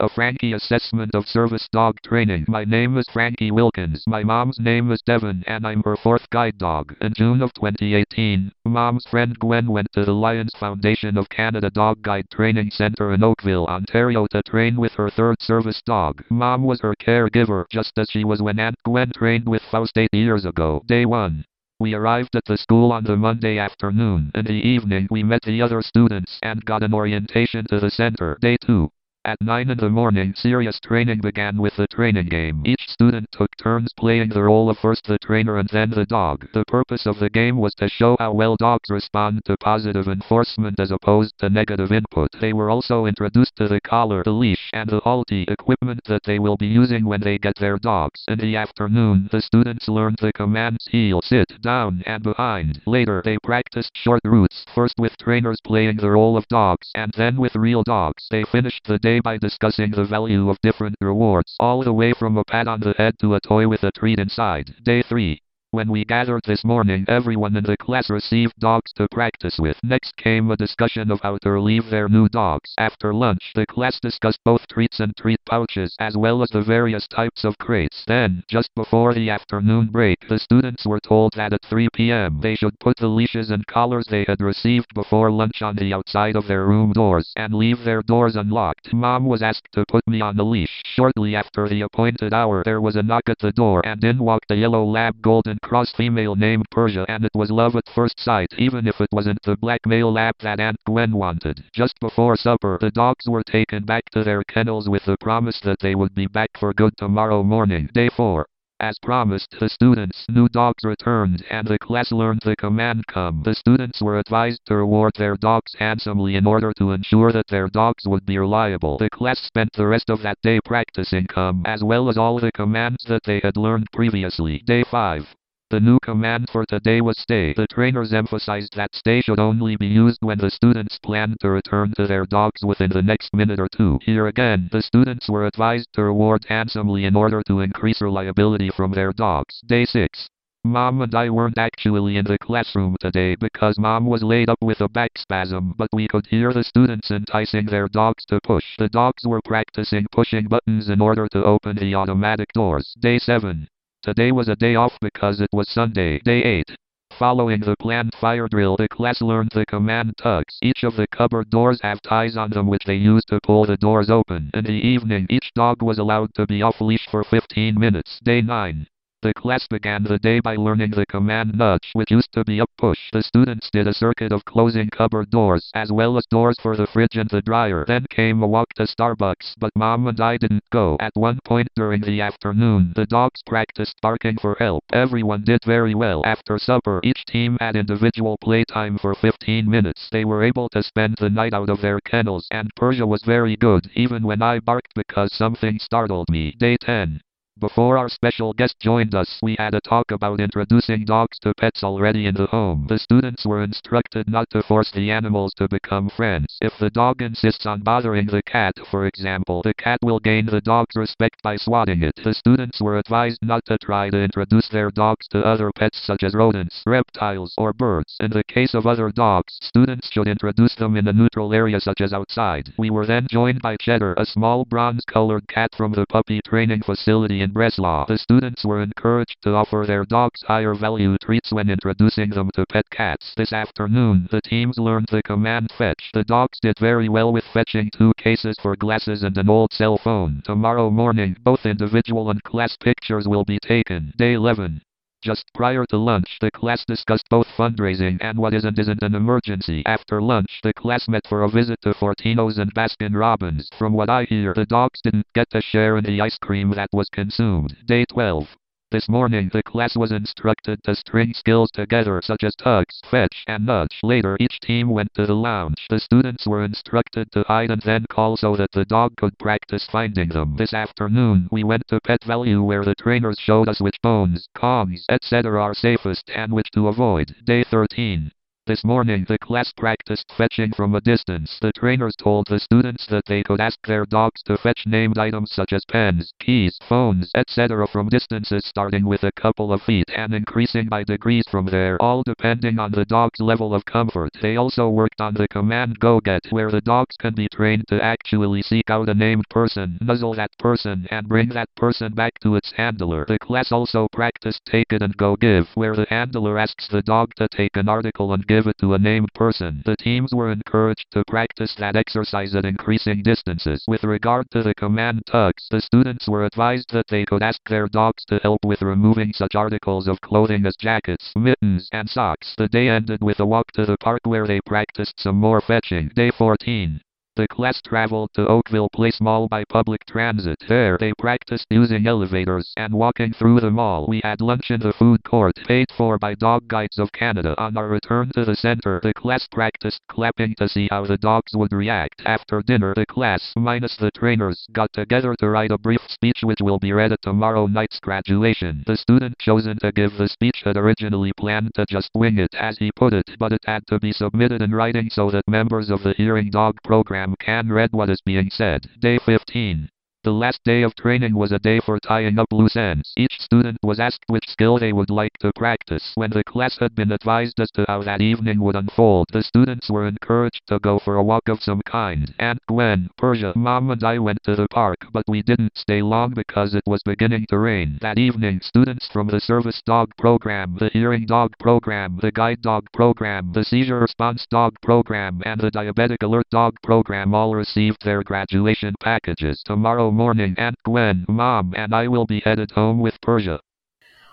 A 0.00 0.08
Frankie 0.08 0.52
assessment 0.52 1.12
of 1.12 1.26
service 1.26 1.66
dog 1.72 2.00
training. 2.02 2.44
My 2.46 2.64
name 2.64 2.96
is 2.96 3.08
Frankie 3.08 3.50
Wilkins. 3.50 4.04
My 4.06 4.22
mom's 4.22 4.60
name 4.60 4.92
is 4.92 5.02
Devon 5.02 5.42
and 5.48 5.66
I'm 5.66 5.82
her 5.82 5.96
fourth 5.96 6.30
guide 6.30 6.56
dog. 6.56 6.94
In 7.00 7.14
June 7.14 7.42
of 7.42 7.52
2018, 7.54 8.52
mom's 8.64 9.04
friend 9.08 9.36
Gwen 9.40 9.66
went 9.66 9.90
to 9.94 10.04
the 10.04 10.14
Lions 10.14 10.52
Foundation 10.56 11.18
of 11.18 11.28
Canada 11.28 11.68
Dog 11.68 12.00
Guide 12.00 12.30
Training 12.30 12.70
Center 12.70 13.12
in 13.12 13.24
Oakville, 13.24 13.66
Ontario 13.66 14.28
to 14.28 14.40
train 14.44 14.76
with 14.76 14.92
her 14.92 15.10
third 15.10 15.42
service 15.42 15.82
dog. 15.82 16.22
Mom 16.30 16.62
was 16.62 16.80
her 16.80 16.94
caregiver 16.94 17.64
just 17.68 17.98
as 17.98 18.08
she 18.08 18.22
was 18.22 18.40
when 18.40 18.60
Aunt 18.60 18.76
Gwen 18.84 19.10
trained 19.10 19.48
with 19.48 19.62
Faust 19.62 19.98
eight 19.98 20.14
years 20.14 20.44
ago. 20.44 20.80
Day 20.86 21.06
1. 21.06 21.44
We 21.80 21.94
arrived 21.94 22.36
at 22.36 22.44
the 22.44 22.56
school 22.56 22.92
on 22.92 23.02
the 23.02 23.16
Monday 23.16 23.58
afternoon. 23.58 24.30
In 24.36 24.44
the 24.44 24.52
evening 24.52 25.08
we 25.10 25.24
met 25.24 25.42
the 25.42 25.60
other 25.60 25.82
students 25.82 26.38
and 26.40 26.64
got 26.64 26.84
an 26.84 26.94
orientation 26.94 27.66
to 27.66 27.80
the 27.80 27.90
center. 27.90 28.38
Day 28.40 28.58
2. 28.58 28.92
At 29.28 29.42
9 29.42 29.68
in 29.68 29.76
the 29.76 29.90
morning, 29.90 30.32
serious 30.34 30.80
training 30.80 31.20
began 31.20 31.58
with 31.58 31.76
the 31.76 31.86
training 31.86 32.28
game. 32.28 32.62
Each 32.64 32.87
student 32.98 33.30
took 33.30 33.56
turns 33.56 33.92
playing 33.96 34.28
the 34.30 34.42
role 34.42 34.68
of 34.68 34.76
first 34.76 35.06
the 35.06 35.16
trainer 35.18 35.56
and 35.56 35.68
then 35.68 35.88
the 35.90 36.04
dog. 36.04 36.44
The 36.52 36.64
purpose 36.64 37.06
of 37.06 37.20
the 37.20 37.30
game 37.30 37.56
was 37.56 37.72
to 37.74 37.88
show 37.88 38.16
how 38.18 38.32
well 38.32 38.56
dogs 38.56 38.90
respond 38.90 39.44
to 39.44 39.56
positive 39.58 40.08
enforcement 40.08 40.80
as 40.80 40.90
opposed 40.90 41.38
to 41.38 41.48
negative 41.48 41.92
input. 41.92 42.32
They 42.40 42.52
were 42.52 42.70
also 42.70 43.06
introduced 43.06 43.54
to 43.58 43.68
the 43.68 43.80
collar, 43.80 44.24
the 44.24 44.32
leash, 44.32 44.70
and 44.72 44.90
the 44.90 45.00
Halti 45.02 45.48
equipment 45.48 46.00
that 46.08 46.24
they 46.24 46.40
will 46.40 46.56
be 46.56 46.66
using 46.66 47.04
when 47.04 47.20
they 47.20 47.38
get 47.38 47.54
their 47.54 47.78
dogs. 47.78 48.24
In 48.26 48.40
the 48.40 48.56
afternoon, 48.56 49.28
the 49.30 49.42
students 49.42 49.86
learned 49.86 50.18
the 50.20 50.32
commands 50.32 50.88
heel, 50.88 51.20
sit, 51.22 51.52
down, 51.62 52.02
and 52.04 52.24
behind. 52.24 52.80
Later, 52.84 53.22
they 53.24 53.38
practiced 53.38 53.96
short 53.96 54.22
routes, 54.24 54.64
first 54.74 54.98
with 54.98 55.16
trainers 55.18 55.60
playing 55.60 55.98
the 55.98 56.10
role 56.10 56.36
of 56.36 56.48
dogs, 56.48 56.90
and 56.96 57.12
then 57.16 57.36
with 57.36 57.54
real 57.54 57.84
dogs. 57.84 58.26
They 58.28 58.42
finished 58.42 58.86
the 58.86 58.98
day 58.98 59.20
by 59.20 59.38
discussing 59.38 59.92
the 59.92 60.04
value 60.04 60.50
of 60.50 60.60
different 60.62 60.96
rewards, 61.00 61.54
all 61.60 61.84
the 61.84 61.92
way 61.92 62.12
from 62.12 62.36
a 62.36 62.44
pat 62.44 62.66
on 62.66 62.80
the 62.80 62.87
head 62.96 63.18
to 63.18 63.34
a 63.34 63.40
toy 63.40 63.68
with 63.68 63.84
a 63.84 63.92
treat 63.92 64.18
inside. 64.18 64.74
Day 64.82 65.02
3. 65.02 65.42
When 65.70 65.90
we 65.90 66.06
gathered 66.06 66.44
this 66.46 66.64
morning, 66.64 67.04
everyone 67.08 67.54
in 67.54 67.64
the 67.64 67.76
class 67.76 68.08
received 68.08 68.58
dogs 68.58 68.90
to 68.94 69.06
practice 69.10 69.58
with. 69.58 69.78
Next 69.84 70.16
came 70.16 70.50
a 70.50 70.56
discussion 70.56 71.10
of 71.10 71.20
how 71.20 71.36
to 71.42 71.50
relieve 71.50 71.90
their 71.90 72.08
new 72.08 72.26
dogs. 72.26 72.72
After 72.78 73.12
lunch, 73.12 73.52
the 73.54 73.66
class 73.66 74.00
discussed 74.00 74.40
both 74.46 74.66
treats 74.66 74.98
and 74.98 75.14
treat 75.14 75.44
pouches, 75.44 75.94
as 75.98 76.16
well 76.16 76.42
as 76.42 76.48
the 76.48 76.62
various 76.62 77.06
types 77.06 77.44
of 77.44 77.58
crates. 77.58 78.02
Then, 78.06 78.44
just 78.48 78.74
before 78.74 79.12
the 79.12 79.28
afternoon 79.28 79.88
break, 79.88 80.26
the 80.26 80.38
students 80.38 80.86
were 80.86 81.00
told 81.00 81.34
that 81.34 81.52
at 81.52 81.62
3 81.66 81.90
p.m. 81.92 82.40
they 82.40 82.54
should 82.54 82.80
put 82.80 82.96
the 82.96 83.08
leashes 83.08 83.50
and 83.50 83.66
collars 83.66 84.06
they 84.06 84.24
had 84.26 84.40
received 84.40 84.94
before 84.94 85.30
lunch 85.30 85.60
on 85.60 85.76
the 85.76 85.92
outside 85.92 86.34
of 86.34 86.46
their 86.46 86.64
room 86.64 86.94
doors, 86.94 87.30
and 87.36 87.52
leave 87.52 87.84
their 87.84 88.00
doors 88.00 88.36
unlocked. 88.36 88.94
Mom 88.94 89.26
was 89.26 89.42
asked 89.42 89.70
to 89.72 89.84
put 89.86 90.08
me 90.08 90.22
on 90.22 90.34
the 90.34 90.46
leash. 90.46 90.80
Shortly 90.86 91.36
after 91.36 91.68
the 91.68 91.82
appointed 91.82 92.32
hour, 92.32 92.62
there 92.64 92.80
was 92.80 92.96
a 92.96 93.02
knock 93.02 93.28
at 93.28 93.38
the 93.38 93.52
door, 93.52 93.84
and 93.84 94.02
in 94.02 94.18
walked 94.18 94.50
a 94.50 94.56
yellow 94.56 94.82
lab 94.82 95.20
golden 95.20 95.57
cross 95.60 95.92
female 95.92 96.36
named 96.36 96.64
Persia 96.70 97.04
and 97.08 97.24
it 97.24 97.32
was 97.34 97.50
love 97.50 97.76
at 97.76 97.88
first 97.94 98.20
sight 98.20 98.52
even 98.58 98.86
if 98.86 99.00
it 99.00 99.08
wasn't 99.12 99.42
the 99.42 99.56
black 99.56 99.86
male 99.86 100.12
lap 100.12 100.36
that 100.40 100.60
Aunt 100.60 100.78
Gwen 100.86 101.12
wanted. 101.12 101.64
Just 101.72 101.98
before 102.00 102.36
supper, 102.36 102.78
the 102.80 102.90
dogs 102.90 103.26
were 103.26 103.42
taken 103.42 103.84
back 103.84 104.04
to 104.10 104.24
their 104.24 104.44
kennels 104.44 104.88
with 104.88 105.04
the 105.04 105.16
promise 105.18 105.60
that 105.60 105.80
they 105.80 105.94
would 105.94 106.14
be 106.14 106.26
back 106.26 106.50
for 106.58 106.72
good 106.72 106.96
tomorrow 106.96 107.42
morning. 107.42 107.88
Day 107.92 108.08
4. 108.08 108.46
As 108.80 108.96
promised, 109.00 109.56
the 109.58 109.68
students' 109.68 110.24
new 110.28 110.48
dogs 110.48 110.84
returned 110.84 111.44
and 111.50 111.66
the 111.66 111.80
class 111.80 112.12
learned 112.12 112.42
the 112.44 112.54
command 112.54 113.08
come. 113.08 113.42
The 113.42 113.56
students 113.56 114.00
were 114.00 114.20
advised 114.20 114.64
to 114.66 114.76
reward 114.76 115.14
their 115.16 115.36
dogs 115.36 115.74
handsomely 115.74 116.36
in 116.36 116.46
order 116.46 116.72
to 116.74 116.92
ensure 116.92 117.32
that 117.32 117.48
their 117.48 117.66
dogs 117.66 118.06
would 118.06 118.24
be 118.24 118.38
reliable. 118.38 118.96
The 118.98 119.10
class 119.10 119.40
spent 119.40 119.72
the 119.72 119.88
rest 119.88 120.10
of 120.10 120.22
that 120.22 120.40
day 120.42 120.60
practicing 120.64 121.26
come 121.26 121.64
as 121.66 121.82
well 121.82 122.08
as 122.08 122.16
all 122.16 122.38
the 122.38 122.52
commands 122.52 123.02
that 123.08 123.24
they 123.24 123.40
had 123.40 123.56
learned 123.56 123.90
previously. 123.90 124.60
Day 124.60 124.84
5. 124.84 125.34
The 125.70 125.80
new 125.80 125.98
command 126.00 126.48
for 126.48 126.64
today 126.64 127.02
was 127.02 127.18
stay. 127.18 127.52
The 127.52 127.66
trainers 127.66 128.14
emphasized 128.14 128.74
that 128.76 128.94
stay 128.94 129.20
should 129.20 129.38
only 129.38 129.76
be 129.76 129.86
used 129.86 130.22
when 130.22 130.38
the 130.38 130.48
students 130.48 130.96
planned 130.96 131.40
to 131.40 131.50
return 131.50 131.92
to 131.98 132.06
their 132.06 132.24
dogs 132.24 132.64
within 132.64 132.88
the 132.88 133.02
next 133.02 133.34
minute 133.34 133.60
or 133.60 133.68
two. 133.68 133.98
Here 134.02 134.28
again, 134.28 134.70
the 134.72 134.80
students 134.80 135.28
were 135.28 135.44
advised 135.44 135.92
to 135.92 136.04
reward 136.04 136.46
handsomely 136.48 137.04
in 137.04 137.14
order 137.14 137.42
to 137.48 137.60
increase 137.60 138.00
reliability 138.00 138.70
from 138.70 138.92
their 138.92 139.12
dogs. 139.12 139.60
Day 139.66 139.84
6. 139.84 140.30
Mom 140.64 141.02
and 141.02 141.14
I 141.14 141.28
weren't 141.28 141.58
actually 141.58 142.16
in 142.16 142.24
the 142.24 142.38
classroom 142.38 142.96
today 142.98 143.34
because 143.34 143.78
mom 143.78 144.06
was 144.06 144.22
laid 144.22 144.48
up 144.48 144.62
with 144.62 144.80
a 144.80 144.88
back 144.88 145.18
spasm, 145.18 145.74
but 145.76 145.90
we 145.92 146.08
could 146.08 146.26
hear 146.28 146.50
the 146.54 146.64
students 146.64 147.10
enticing 147.10 147.66
their 147.66 147.88
dogs 147.88 148.24
to 148.30 148.40
push. 148.40 148.78
The 148.78 148.88
dogs 148.88 149.26
were 149.26 149.42
practicing 149.44 150.06
pushing 150.12 150.48
buttons 150.48 150.88
in 150.88 151.02
order 151.02 151.28
to 151.28 151.44
open 151.44 151.76
the 151.76 151.94
automatic 151.94 152.54
doors. 152.54 152.94
Day 152.98 153.18
7. 153.18 153.68
Today 154.00 154.30
was 154.30 154.48
a 154.48 154.54
day 154.54 154.76
off 154.76 154.96
because 155.00 155.40
it 155.40 155.50
was 155.52 155.68
Sunday. 155.68 156.20
Day 156.20 156.40
8. 156.44 156.76
Following 157.18 157.58
the 157.58 157.74
planned 157.80 158.14
fire 158.14 158.46
drill, 158.46 158.76
the 158.76 158.88
class 158.88 159.20
learned 159.20 159.50
the 159.50 159.66
command 159.66 160.14
tugs. 160.16 160.56
Each 160.62 160.84
of 160.84 160.94
the 160.94 161.08
cupboard 161.08 161.50
doors 161.50 161.80
have 161.82 162.00
ties 162.02 162.36
on 162.36 162.50
them 162.50 162.68
which 162.68 162.84
they 162.84 162.94
use 162.94 163.24
to 163.24 163.40
pull 163.42 163.66
the 163.66 163.76
doors 163.76 164.08
open. 164.08 164.52
In 164.54 164.62
the 164.62 164.70
evening, 164.70 165.26
each 165.28 165.52
dog 165.52 165.82
was 165.82 165.98
allowed 165.98 166.32
to 166.34 166.46
be 166.46 166.62
off 166.62 166.80
leash 166.80 167.08
for 167.10 167.24
15 167.24 167.76
minutes. 167.76 168.20
Day 168.22 168.40
9. 168.40 168.86
The 169.20 169.34
class 169.34 169.66
began 169.66 170.04
the 170.04 170.20
day 170.20 170.38
by 170.38 170.54
learning 170.54 170.92
the 170.92 171.04
command 171.04 171.58
nudge, 171.58 171.90
which 171.92 172.12
used 172.12 172.32
to 172.34 172.44
be 172.44 172.60
a 172.60 172.66
push. 172.76 173.10
The 173.10 173.20
students 173.20 173.68
did 173.68 173.88
a 173.88 173.92
circuit 173.92 174.30
of 174.30 174.44
closing 174.44 174.88
cupboard 174.90 175.30
doors, 175.30 175.72
as 175.74 175.90
well 175.90 176.16
as 176.16 176.26
doors 176.26 176.56
for 176.60 176.76
the 176.76 176.86
fridge 176.86 177.16
and 177.16 177.28
the 177.28 177.42
dryer. 177.42 177.84
Then 177.84 178.06
came 178.10 178.44
a 178.44 178.46
walk 178.46 178.74
to 178.74 178.84
Starbucks, 178.84 179.56
but 179.58 179.74
mom 179.74 180.06
and 180.06 180.20
I 180.20 180.36
didn't 180.36 180.70
go. 180.70 180.96
At 181.00 181.16
one 181.16 181.40
point 181.44 181.66
during 181.74 182.02
the 182.02 182.20
afternoon, 182.20 182.92
the 182.94 183.06
dogs 183.06 183.42
practiced 183.42 184.00
barking 184.00 184.36
for 184.36 184.54
help. 184.60 184.84
Everyone 184.92 185.42
did 185.42 185.64
very 185.64 185.96
well. 185.96 186.22
After 186.24 186.56
supper, 186.56 187.00
each 187.02 187.24
team 187.24 187.56
had 187.58 187.74
individual 187.74 188.38
playtime 188.38 188.98
for 188.98 189.16
15 189.16 189.68
minutes. 189.68 190.08
They 190.12 190.24
were 190.24 190.44
able 190.44 190.68
to 190.68 190.82
spend 190.84 191.16
the 191.18 191.28
night 191.28 191.54
out 191.54 191.70
of 191.70 191.80
their 191.80 191.98
kennels, 191.98 192.46
and 192.52 192.70
Persia 192.76 193.04
was 193.04 193.24
very 193.24 193.56
good, 193.56 193.90
even 193.94 194.22
when 194.22 194.42
I 194.42 194.60
barked 194.60 194.94
because 194.94 195.32
something 195.32 195.80
startled 195.80 196.30
me. 196.30 196.52
Day 196.52 196.76
10. 196.76 197.20
Before 197.60 197.98
our 197.98 198.08
special 198.08 198.52
guest 198.52 198.78
joined 198.78 199.16
us, 199.16 199.40
we 199.42 199.56
had 199.58 199.74
a 199.74 199.80
talk 199.80 200.12
about 200.12 200.38
introducing 200.38 201.04
dogs 201.04 201.40
to 201.40 201.52
pets 201.54 201.82
already 201.82 202.26
in 202.26 202.36
the 202.36 202.46
home. 202.46 202.86
The 202.88 203.00
students 203.00 203.44
were 203.44 203.64
instructed 203.64 204.28
not 204.28 204.48
to 204.50 204.62
force 204.62 204.92
the 204.92 205.10
animals 205.10 205.54
to 205.54 205.66
become 205.66 206.08
friends. 206.08 206.56
If 206.60 206.78
the 206.78 206.88
dog 206.88 207.20
insists 207.20 207.66
on 207.66 207.80
bothering 207.80 208.26
the 208.26 208.42
cat, 208.42 208.74
for 208.88 209.06
example, 209.06 209.62
the 209.62 209.74
cat 209.74 209.98
will 210.04 210.20
gain 210.20 210.46
the 210.46 210.60
dog's 210.60 210.94
respect 210.94 211.42
by 211.42 211.56
swatting 211.56 212.02
it. 212.04 212.14
The 212.22 212.32
students 212.32 212.80
were 212.80 212.96
advised 212.96 213.40
not 213.42 213.64
to 213.64 213.76
try 213.78 214.08
to 214.10 214.22
introduce 214.22 214.68
their 214.68 214.92
dogs 214.92 215.26
to 215.28 215.44
other 215.44 215.72
pets 215.74 215.98
such 216.00 216.22
as 216.22 216.34
rodents, 216.34 216.84
reptiles, 216.86 217.54
or 217.58 217.72
birds. 217.72 218.16
In 218.20 218.30
the 218.30 218.44
case 218.44 218.74
of 218.74 218.86
other 218.86 219.10
dogs, 219.10 219.58
students 219.62 220.12
should 220.12 220.28
introduce 220.28 220.76
them 220.76 220.96
in 220.96 221.08
a 221.08 221.12
neutral 221.12 221.52
area 221.52 221.80
such 221.80 222.02
as 222.02 222.12
outside. 222.12 222.72
We 222.78 222.90
were 222.90 223.06
then 223.06 223.26
joined 223.28 223.62
by 223.62 223.78
Cheddar, 223.80 224.14
a 224.16 224.26
small 224.26 224.64
bronze-colored 224.64 225.48
cat 225.48 225.74
from 225.76 225.90
the 225.90 226.06
puppy 226.06 226.40
training 226.44 226.82
facility 226.82 227.40
in 227.40 227.47
in 227.48 227.54
Breslau. 227.54 228.04
The 228.04 228.18
students 228.18 228.62
were 228.62 228.82
encouraged 228.82 229.38
to 229.42 229.54
offer 229.54 229.84
their 229.86 230.04
dogs 230.04 230.42
higher 230.42 230.74
value 230.74 231.16
treats 231.16 231.50
when 231.50 231.70
introducing 231.70 232.28
them 232.28 232.50
to 232.54 232.66
pet 232.66 232.84
cats. 232.90 233.32
This 233.38 233.54
afternoon, 233.54 234.28
the 234.30 234.42
teams 234.42 234.78
learned 234.78 235.06
the 235.10 235.22
command 235.22 235.72
fetch. 235.78 236.10
The 236.12 236.24
dogs 236.24 236.58
did 236.60 236.78
very 236.78 237.08
well 237.08 237.32
with 237.32 237.44
fetching 237.54 237.90
two 237.96 238.12
cases 238.18 238.58
for 238.60 238.76
glasses 238.76 239.22
and 239.22 239.38
an 239.38 239.48
old 239.48 239.72
cell 239.72 239.96
phone. 239.96 240.42
Tomorrow 240.44 240.90
morning, 240.90 241.36
both 241.42 241.64
individual 241.64 242.30
and 242.30 242.42
class 242.42 242.76
pictures 242.76 243.26
will 243.26 243.46
be 243.46 243.58
taken. 243.58 244.12
Day 244.18 244.34
11. 244.34 244.82
Just 245.20 245.52
prior 245.52 245.84
to 245.86 245.96
lunch, 245.96 246.38
the 246.40 246.50
class 246.50 246.84
discussed 246.84 247.28
both 247.28 247.48
fundraising 247.48 248.18
and 248.20 248.38
what 248.38 248.54
is 248.54 248.64
and 248.64 248.78
isn't 248.78 249.02
an 249.02 249.16
emergency. 249.16 249.82
After 249.84 250.22
lunch, 250.22 250.60
the 250.62 250.72
class 250.72 251.08
met 251.08 251.26
for 251.26 251.42
a 251.42 251.48
visit 251.48 251.80
to 251.82 251.92
Fortino's 251.92 252.58
and 252.58 252.72
Baskin 252.72 253.18
Robbins. 253.18 253.68
From 253.76 253.92
what 253.94 254.08
I 254.08 254.24
hear, 254.24 254.54
the 254.54 254.64
dogs 254.64 255.00
didn't 255.02 255.26
get 255.34 255.50
to 255.50 255.60
share 255.60 255.96
in 255.96 256.04
the 256.04 256.20
ice 256.20 256.38
cream 256.38 256.70
that 256.70 256.90
was 256.92 257.08
consumed. 257.08 257.76
Day 257.84 258.04
12. 258.04 258.56
This 258.90 259.06
morning 259.06 259.50
the 259.52 259.62
class 259.62 259.98
was 259.98 260.12
instructed 260.12 260.82
to 260.84 260.94
string 260.94 261.34
skills 261.34 261.70
together 261.70 262.22
such 262.22 262.42
as 262.42 262.54
tugs, 262.54 263.02
fetch, 263.04 263.44
and 263.46 263.66
nudge. 263.66 264.00
Later 264.02 264.38
each 264.40 264.60
team 264.60 264.88
went 264.88 265.12
to 265.12 265.26
the 265.26 265.36
lounge. 265.36 265.86
The 265.90 266.00
students 266.00 266.46
were 266.46 266.64
instructed 266.64 267.30
to 267.32 267.44
hide 267.46 267.70
and 267.70 267.82
then 267.82 268.06
call 268.08 268.38
so 268.38 268.56
that 268.56 268.72
the 268.72 268.86
dog 268.86 269.14
could 269.16 269.38
practice 269.38 269.86
finding 269.92 270.30
them. 270.30 270.56
This 270.56 270.72
afternoon 270.72 271.48
we 271.52 271.64
went 271.64 271.86
to 271.88 272.00
Pet 272.00 272.22
Valu 272.22 272.64
where 272.64 272.82
the 272.82 272.94
trainers 272.94 273.38
showed 273.38 273.68
us 273.68 273.82
which 273.82 274.00
bones, 274.00 274.48
kongs, 274.56 275.04
etc. 275.10 275.60
are 275.62 275.74
safest 275.74 276.30
and 276.34 276.50
which 276.50 276.70
to 276.70 276.88
avoid. 276.88 277.36
Day 277.44 277.64
13. 277.64 278.32
This 278.68 278.84
morning 278.84 279.24
the 279.26 279.38
class 279.38 279.72
practiced 279.72 280.30
fetching 280.36 280.72
from 280.72 280.94
a 280.94 281.00
distance. 281.00 281.58
The 281.58 281.72
trainers 281.72 282.14
told 282.14 282.48
the 282.48 282.60
students 282.60 283.06
that 283.06 283.24
they 283.24 283.42
could 283.42 283.62
ask 283.62 283.78
their 283.86 284.04
dogs 284.04 284.42
to 284.42 284.58
fetch 284.58 284.86
named 284.86 285.16
items 285.16 285.52
such 285.52 285.72
as 285.72 285.86
pens, 285.86 286.34
keys, 286.38 286.78
phones, 286.86 287.30
etc. 287.34 287.86
from 287.86 288.10
distances 288.10 288.66
starting 288.66 289.06
with 289.06 289.24
a 289.24 289.32
couple 289.32 289.72
of 289.72 289.80
feet 289.80 290.10
and 290.14 290.34
increasing 290.34 290.86
by 290.86 291.02
degrees 291.02 291.46
from 291.50 291.64
there, 291.64 291.96
all 292.02 292.22
depending 292.22 292.78
on 292.78 292.90
the 292.90 293.06
dog's 293.06 293.40
level 293.40 293.74
of 293.74 293.86
comfort. 293.86 294.34
They 294.42 294.56
also 294.56 294.90
worked 294.90 295.22
on 295.22 295.32
the 295.32 295.48
command 295.48 295.98
go 295.98 296.20
get 296.20 296.44
where 296.50 296.70
the 296.70 296.82
dogs 296.82 297.16
can 297.16 297.34
be 297.34 297.48
trained 297.48 297.88
to 297.88 298.04
actually 298.04 298.60
seek 298.60 298.90
out 298.90 299.08
a 299.08 299.14
named 299.14 299.48
person, 299.48 299.96
nuzzle 300.02 300.34
that 300.34 300.50
person 300.58 301.08
and 301.10 301.26
bring 301.26 301.48
that 301.50 301.74
person 301.74 302.12
back 302.12 302.38
to 302.40 302.56
its 302.56 302.72
handler. 302.72 303.24
The 303.26 303.38
class 303.38 303.72
also 303.72 304.08
practiced 304.12 304.66
take 304.66 304.92
it 304.92 305.00
and 305.00 305.16
go 305.16 305.36
give 305.36 305.68
where 305.74 305.96
the 305.96 306.06
handler 306.10 306.58
asks 306.58 306.86
the 306.86 307.00
dog 307.00 307.34
to 307.36 307.48
take 307.48 307.74
an 307.78 307.88
article 307.88 308.34
and 308.34 308.46
give 308.46 308.57
to 308.78 308.94
a 308.94 308.98
named 308.98 309.32
person. 309.34 309.82
The 309.84 309.96
teams 309.96 310.32
were 310.32 310.50
encouraged 310.50 311.06
to 311.12 311.24
practice 311.26 311.74
that 311.76 311.96
exercise 311.96 312.54
at 312.54 312.64
increasing 312.64 313.22
distances. 313.22 313.84
With 313.86 314.04
regard 314.04 314.50
to 314.50 314.62
the 314.62 314.74
command 314.74 315.22
tugs, 315.26 315.66
the 315.70 315.80
students 315.80 316.28
were 316.28 316.44
advised 316.44 316.92
that 316.92 317.06
they 317.08 317.24
could 317.24 317.42
ask 317.42 317.60
their 317.68 317.88
dogs 317.88 318.24
to 318.26 318.38
help 318.38 318.64
with 318.64 318.82
removing 318.82 319.32
such 319.32 319.54
articles 319.54 320.08
of 320.08 320.20
clothing 320.20 320.66
as 320.66 320.76
jackets, 320.76 321.32
mittens, 321.36 321.88
and 321.92 322.10
socks. 322.10 322.54
The 322.56 322.68
day 322.68 322.88
ended 322.88 323.22
with 323.22 323.40
a 323.40 323.46
walk 323.46 323.72
to 323.72 323.86
the 323.86 323.96
park 323.98 324.20
where 324.24 324.46
they 324.46 324.60
practiced 324.60 325.20
some 325.20 325.36
more 325.36 325.60
fetching. 325.60 326.10
Day 326.14 326.30
14. 326.30 327.00
The 327.38 327.46
class 327.46 327.80
traveled 327.80 328.32
to 328.34 328.48
Oakville 328.48 328.88
Place 328.88 329.20
Mall 329.20 329.46
by 329.46 329.62
public 329.62 330.04
transit. 330.06 330.64
There, 330.68 330.98
they 330.98 331.12
practiced 331.12 331.68
using 331.70 332.04
elevators 332.04 332.72
and 332.76 332.92
walking 332.92 333.32
through 333.32 333.60
the 333.60 333.70
mall. 333.70 334.06
We 334.08 334.20
had 334.24 334.40
lunch 334.40 334.72
in 334.72 334.80
the 334.80 334.92
food 334.92 335.22
court, 335.22 335.54
paid 335.64 335.86
for 335.96 336.18
by 336.18 336.34
Dog 336.34 336.66
Guides 336.66 336.98
of 336.98 337.12
Canada. 337.12 337.54
On 337.56 337.76
our 337.76 337.86
return 337.86 338.32
to 338.34 338.44
the 338.44 338.56
center, 338.56 338.98
the 339.04 339.14
class 339.14 339.46
practiced 339.46 340.00
clapping 340.08 340.56
to 340.56 340.68
see 340.68 340.88
how 340.90 341.04
the 341.04 341.16
dogs 341.16 341.54
would 341.54 341.72
react. 341.72 342.22
After 342.26 342.60
dinner, 342.60 342.92
the 342.96 343.06
class, 343.06 343.52
minus 343.54 343.96
the 343.96 344.10
trainers, 344.10 344.66
got 344.72 344.92
together 344.92 345.36
to 345.38 345.48
write 345.48 345.70
a 345.70 345.78
brief 345.78 346.02
speech 346.08 346.40
which 346.42 346.60
will 346.60 346.80
be 346.80 346.92
read 346.92 347.12
at 347.12 347.22
tomorrow 347.22 347.68
night's 347.68 348.00
graduation. 348.00 348.82
The 348.84 348.96
student 348.96 349.38
chosen 349.38 349.78
to 349.78 349.92
give 349.92 350.18
the 350.18 350.26
speech 350.26 350.62
had 350.64 350.76
originally 350.76 351.32
planned 351.34 351.70
to 351.76 351.86
just 351.88 352.10
wing 352.16 352.38
it, 352.38 352.56
as 352.56 352.78
he 352.78 352.90
put 352.90 353.12
it, 353.12 353.30
but 353.38 353.52
it 353.52 353.62
had 353.64 353.86
to 353.86 354.00
be 354.00 354.10
submitted 354.10 354.60
in 354.60 354.72
writing 354.72 355.08
so 355.08 355.30
that 355.30 355.46
members 355.46 355.88
of 355.88 356.02
the 356.02 356.14
Hearing 356.14 356.50
Dog 356.50 356.82
program 356.82 357.27
can 357.36 357.68
read 357.68 357.92
what 357.92 358.10
is 358.10 358.20
being 358.20 358.50
said. 358.50 358.88
Day 359.00 359.18
15. 359.18 359.90
The 360.24 360.32
last 360.32 360.64
day 360.64 360.82
of 360.82 360.96
training 360.96 361.34
was 361.34 361.52
a 361.52 361.60
day 361.60 361.78
for 361.78 362.00
tying 362.00 362.40
up 362.40 362.52
loose 362.52 362.74
ends. 362.74 363.12
Each 363.16 363.40
student 363.40 363.78
was 363.84 364.00
asked 364.00 364.24
which 364.26 364.48
skill 364.48 364.76
they 364.76 364.92
would 364.92 365.10
like 365.10 365.38
to 365.38 365.52
practice. 365.54 366.10
When 366.16 366.30
the 366.30 366.42
class 366.42 366.76
had 366.76 366.96
been 366.96 367.12
advised 367.12 367.60
as 367.60 367.70
to 367.72 367.84
how 367.86 368.02
that 368.02 368.20
evening 368.20 368.58
would 368.60 368.74
unfold, 368.74 369.28
the 369.32 369.44
students 369.44 369.88
were 369.88 370.08
encouraged 370.08 370.62
to 370.66 370.80
go 370.80 370.98
for 370.98 371.14
a 371.14 371.22
walk 371.22 371.48
of 371.48 371.62
some 371.62 371.80
kind. 371.86 372.34
Aunt 372.40 372.58
Gwen, 372.66 373.10
Persia, 373.16 373.52
Mom 373.54 373.92
and 373.92 374.02
I 374.02 374.18
went 374.18 374.42
to 374.42 374.56
the 374.56 374.66
park, 374.68 374.98
but 375.12 375.22
we 375.28 375.40
didn't 375.40 375.78
stay 375.78 376.02
long 376.02 376.34
because 376.34 376.74
it 376.74 376.82
was 376.84 377.00
beginning 377.04 377.46
to 377.50 377.58
rain. 377.58 377.98
That 378.00 378.18
evening, 378.18 378.60
students 378.60 379.08
from 379.12 379.28
the 379.28 379.40
Service 379.40 379.80
Dog 379.86 380.10
Program, 380.18 380.76
the 380.80 380.90
Hearing 380.92 381.26
Dog 381.26 381.52
Program, 381.60 382.18
the 382.20 382.32
Guide 382.32 382.60
Dog 382.60 382.88
Program, 382.92 383.52
the 383.52 383.64
Seizure 383.64 384.00
Response 384.00 384.44
Dog 384.50 384.74
Program, 384.82 385.42
and 385.46 385.60
the 385.60 385.70
Diabetic 385.70 386.24
Alert 386.24 386.50
Dog 386.50 386.74
Program 386.82 387.34
all 387.34 387.54
received 387.54 388.04
their 388.04 388.24
graduation 388.24 388.96
packages. 389.00 389.62
Tomorrow 389.64 390.07
morning 390.10 390.54
Aunt 390.58 390.76
Gwen, 390.84 391.24
Mom, 391.28 391.74
and 391.76 391.94
I 391.94 392.08
will 392.08 392.26
be 392.26 392.40
headed 392.40 392.72
home 392.72 393.00
with 393.00 393.20
Persia. 393.20 393.60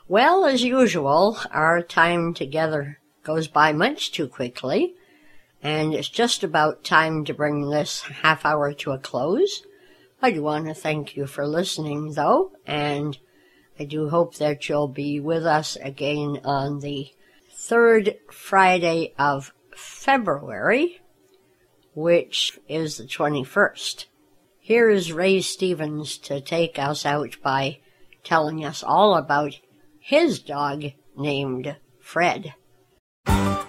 Well, 0.07 0.45
as 0.45 0.63
usual, 0.63 1.37
our 1.51 1.81
time 1.81 2.33
together 2.33 2.99
goes 3.23 3.47
by 3.47 3.73
much 3.73 4.11
too 4.11 4.27
quickly, 4.27 4.93
and 5.63 5.93
it's 5.93 6.09
just 6.09 6.43
about 6.43 6.83
time 6.83 7.25
to 7.25 7.33
bring 7.33 7.69
this 7.69 8.01
half 8.01 8.45
hour 8.45 8.71
to 8.73 8.91
a 8.91 8.99
close. 8.99 9.63
I 10.21 10.31
do 10.31 10.43
want 10.43 10.67
to 10.67 10.73
thank 10.73 11.15
you 11.15 11.25
for 11.25 11.47
listening, 11.47 12.13
though, 12.13 12.51
and 12.65 13.17
I 13.79 13.85
do 13.85 14.09
hope 14.09 14.35
that 14.35 14.69
you'll 14.69 14.87
be 14.87 15.19
with 15.19 15.45
us 15.45 15.75
again 15.75 16.39
on 16.45 16.79
the 16.79 17.11
third 17.51 18.15
Friday 18.31 19.13
of 19.17 19.53
February, 19.75 21.01
which 21.93 22.59
is 22.69 22.97
the 22.97 23.05
21st. 23.05 24.05
Here 24.65 24.89
is 24.89 25.13
Ray 25.13 25.41
Stevens 25.41 26.17
to 26.17 26.41
take 26.41 26.79
us 26.79 27.05
out 27.05 27.37
by 27.43 27.81
telling 28.23 28.65
us 28.65 28.81
all 28.81 29.13
about 29.13 29.59
his 29.99 30.39
dog 30.39 30.85
named 31.15 31.75
Fred. 32.01 32.55
Well, 33.27 33.61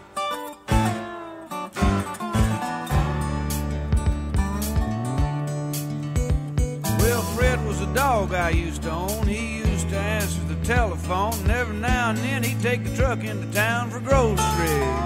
Fred 7.34 7.62
was 7.66 7.82
a 7.82 7.92
dog 7.92 8.32
I 8.32 8.48
used 8.48 8.84
to 8.84 8.90
own. 8.90 9.26
He 9.26 9.58
used 9.58 9.90
to 9.90 9.98
answer 9.98 10.40
the 10.44 10.64
telephone, 10.64 11.34
and 11.40 11.50
every 11.50 11.76
now 11.76 12.08
and 12.08 12.18
then 12.20 12.42
he'd 12.42 12.62
take 12.62 12.84
the 12.84 12.96
truck 12.96 13.22
into 13.22 13.52
town 13.52 13.90
for 13.90 14.00
groceries. 14.00 15.05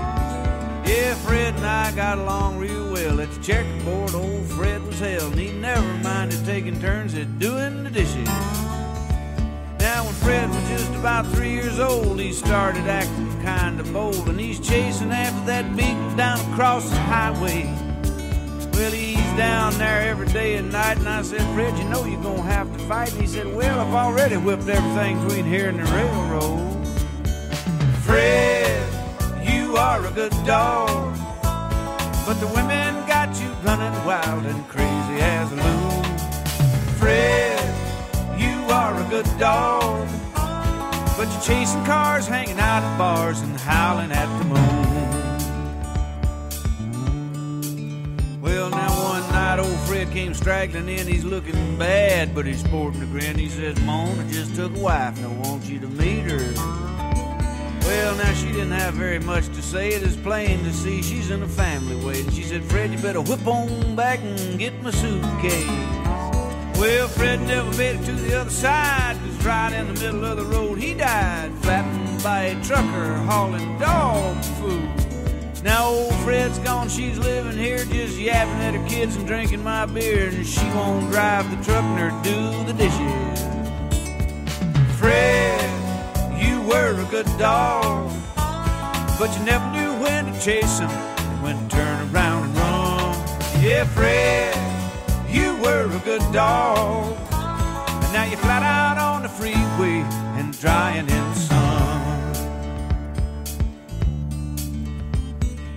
Yeah, 0.90 1.14
Fred 1.14 1.54
and 1.54 1.64
I 1.64 1.92
got 1.92 2.18
along 2.18 2.58
real 2.58 2.92
well 2.92 3.20
at 3.20 3.30
the 3.30 3.40
checkerboard. 3.40 4.12
Old 4.12 4.44
Fred 4.46 4.84
was 4.84 4.98
hell, 4.98 5.28
and 5.30 5.38
he 5.38 5.52
never 5.52 5.86
minded 6.02 6.44
taking 6.44 6.80
turns 6.80 7.14
at 7.14 7.38
doing 7.38 7.84
the 7.84 7.90
dishes. 7.90 8.26
Now, 9.78 10.04
when 10.04 10.14
Fred 10.14 10.48
was 10.48 10.68
just 10.68 10.92
about 10.94 11.26
three 11.28 11.52
years 11.52 11.78
old, 11.78 12.18
he 12.18 12.32
started 12.32 12.88
acting 12.88 13.40
kind 13.40 13.78
of 13.78 13.92
bold, 13.92 14.28
and 14.28 14.40
he's 14.40 14.58
chasing 14.58 15.12
after 15.12 15.46
that 15.46 15.76
beagle 15.76 16.16
down 16.16 16.40
across 16.52 16.90
the 16.90 16.96
highway. 16.96 17.72
Well, 18.72 18.90
he's 18.90 19.36
down 19.36 19.74
there 19.74 20.00
every 20.00 20.26
day 20.26 20.56
and 20.56 20.72
night, 20.72 20.98
and 20.98 21.08
I 21.08 21.22
said, 21.22 21.42
Fred, 21.54 21.78
you 21.78 21.84
know 21.84 22.04
you're 22.04 22.20
gonna 22.20 22.42
have 22.42 22.72
to 22.76 22.78
fight. 22.86 23.12
And 23.12 23.20
he 23.20 23.28
said, 23.28 23.46
Well, 23.46 23.78
I've 23.78 23.94
already 23.94 24.38
whipped 24.38 24.66
everything 24.66 25.22
between 25.22 25.44
here 25.44 25.68
and 25.68 25.78
the 25.78 25.84
railroad. 25.84 26.84
Fred 28.02 28.59
you 29.70 29.76
are 29.76 30.04
a 30.04 30.10
good 30.10 30.32
dog. 30.44 31.16
But 32.26 32.34
the 32.40 32.48
women 32.48 33.06
got 33.06 33.40
you 33.40 33.48
running 33.62 34.04
wild 34.04 34.44
and 34.44 34.66
crazy 34.68 35.20
as 35.20 35.52
a 35.52 35.56
loon. 35.56 36.04
Fred, 36.98 37.62
you 38.36 38.64
are 38.72 39.00
a 39.00 39.04
good 39.08 39.28
dog. 39.38 40.08
But 41.16 41.28
you're 41.30 41.42
chasing 41.42 41.84
cars, 41.84 42.26
hanging 42.26 42.58
out 42.58 42.82
at 42.82 42.98
bars, 42.98 43.40
and 43.42 43.56
howling 43.60 44.10
at 44.10 44.26
the 44.38 44.44
moon. 44.44 44.90
Well, 48.42 48.70
now 48.70 48.90
one 48.90 49.22
night 49.30 49.60
old 49.60 49.78
Fred 49.86 50.10
came 50.10 50.34
straggling 50.34 50.88
in. 50.88 51.06
He's 51.06 51.24
looking 51.24 51.78
bad, 51.78 52.34
but 52.34 52.44
he's 52.44 52.60
sporting 52.60 53.02
a 53.02 53.06
grin. 53.06 53.38
He 53.38 53.48
says, 53.48 53.80
Mona 53.82 54.24
just 54.32 54.56
took 54.56 54.74
a 54.76 54.80
wife, 54.80 55.16
and 55.18 55.26
I 55.26 55.48
want 55.48 55.64
you 55.66 55.78
to 55.78 55.86
meet 55.86 56.24
her. 56.24 56.89
Well, 57.90 58.14
now 58.14 58.32
she 58.34 58.46
didn't 58.52 58.70
have 58.70 58.94
very 58.94 59.18
much 59.18 59.46
to 59.48 59.60
say. 59.60 59.88
It 59.88 60.04
is 60.04 60.16
plain 60.16 60.62
to 60.62 60.72
see 60.72 61.02
she's 61.02 61.28
in 61.28 61.42
a 61.42 61.48
family 61.48 61.96
way. 61.96 62.20
And 62.20 62.32
she 62.32 62.44
said, 62.44 62.62
Fred, 62.62 62.92
you 62.92 62.98
better 62.98 63.20
whip 63.20 63.44
on 63.48 63.96
back 63.96 64.20
and 64.20 64.56
get 64.60 64.80
my 64.80 64.92
suitcase. 64.92 65.66
Well, 66.78 67.08
Fred 67.08 67.40
never 67.40 67.68
made 67.76 67.96
it 67.96 68.04
to 68.04 68.12
the 68.12 68.40
other 68.40 68.50
side, 68.50 69.16
cause 69.16 69.44
right 69.44 69.72
in 69.72 69.92
the 69.92 69.94
middle 69.94 70.24
of 70.24 70.36
the 70.36 70.44
road 70.44 70.78
he 70.78 70.94
died, 70.94 71.52
flattened 71.62 72.22
by 72.22 72.42
a 72.42 72.62
trucker 72.62 73.14
hauling 73.28 73.76
dog 73.80 74.36
food. 74.60 75.64
Now 75.64 75.88
old 75.88 76.14
Fred's 76.22 76.60
gone, 76.60 76.88
she's 76.88 77.18
living 77.18 77.58
here 77.58 77.78
just 77.78 78.16
yapping 78.16 78.62
at 78.62 78.74
her 78.74 78.88
kids 78.88 79.16
and 79.16 79.26
drinking 79.26 79.64
my 79.64 79.86
beer, 79.86 80.28
and 80.28 80.46
she 80.46 80.64
won't 80.66 81.10
drive 81.10 81.50
the 81.50 81.64
truck 81.64 81.84
nor 81.96 82.10
do 82.22 82.64
the 82.66 82.72
dishes. 82.72 83.40
Fred 84.96 85.59
were 86.70 87.00
a 87.00 87.10
good 87.10 87.26
dog, 87.36 88.12
but 89.18 89.28
you 89.36 89.44
never 89.44 89.68
knew 89.72 89.92
when 90.00 90.32
to 90.32 90.40
chase 90.40 90.78
him 90.78 90.88
and 90.88 91.42
when 91.42 91.56
to 91.58 91.76
turn 91.76 92.14
around 92.14 92.44
and 92.44 92.56
run. 92.56 93.16
Yeah, 93.60 93.84
Fred, 93.84 94.54
you 95.28 95.56
were 95.56 95.90
a 95.90 95.98
good 96.04 96.22
dog, 96.32 97.16
and 97.32 98.12
now 98.12 98.24
you're 98.24 98.38
flat 98.38 98.62
out 98.62 98.98
on 98.98 99.24
the 99.24 99.28
freeway 99.28 100.04
and 100.38 100.58
drying 100.60 101.08
in 101.08 101.24
the 101.30 101.34
sun. 101.34 102.34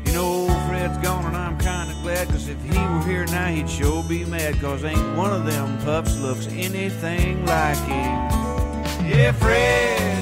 You 0.05 0.13
know, 0.13 0.47
Fred's 0.67 0.97
gone 0.99 1.25
and 1.25 1.35
I'm 1.35 1.57
kinda 1.57 1.95
glad, 2.03 2.27
cause 2.27 2.47
if 2.47 2.61
he 2.61 2.77
were 2.77 3.03
here 3.07 3.25
now, 3.25 3.47
he'd 3.47 3.67
sure 3.67 4.03
be 4.03 4.25
mad, 4.25 4.61
cause 4.61 4.83
ain't 4.83 5.17
one 5.17 5.33
of 5.33 5.45
them 5.45 5.75
pups 5.79 6.19
looks 6.19 6.45
anything 6.47 7.43
like 7.47 7.77
him. 7.77 9.09
Yeah, 9.09 9.31
Fred 9.31 10.12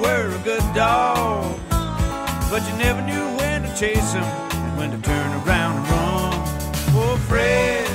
were 0.00 0.34
a 0.34 0.42
good 0.44 0.62
dog, 0.74 1.58
but 2.50 2.62
you 2.68 2.76
never 2.78 3.00
knew 3.02 3.24
when 3.38 3.62
to 3.62 3.68
chase 3.76 4.12
him 4.12 4.22
and 4.24 4.78
when 4.78 4.90
to 4.90 4.98
turn 4.98 5.30
around 5.42 5.76
and 5.78 5.88
run. 5.90 6.32
Oh, 7.00 7.16
Fred, 7.28 7.88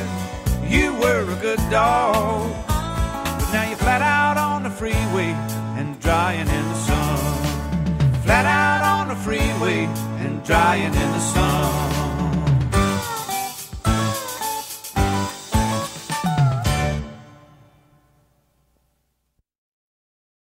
you 0.69 0.93
were 0.95 1.23
a 1.31 1.39
good 1.41 1.63
dog, 1.69 2.51
but 2.67 3.51
now 3.53 3.65
you're 3.67 3.77
flat 3.77 4.01
out 4.01 4.37
on 4.37 4.63
the 4.63 4.69
freeway 4.69 5.31
and 5.77 5.99
drying 5.99 6.47
in 6.47 6.65
the 6.73 6.75
sun. 6.75 7.17
Flat 8.23 8.45
out 8.45 8.83
on 8.99 9.07
the 9.09 9.15
freeway 9.15 9.85
and 10.23 10.43
drying 10.43 10.93
in 10.93 11.11
the 11.11 11.19
sun. 11.19 11.92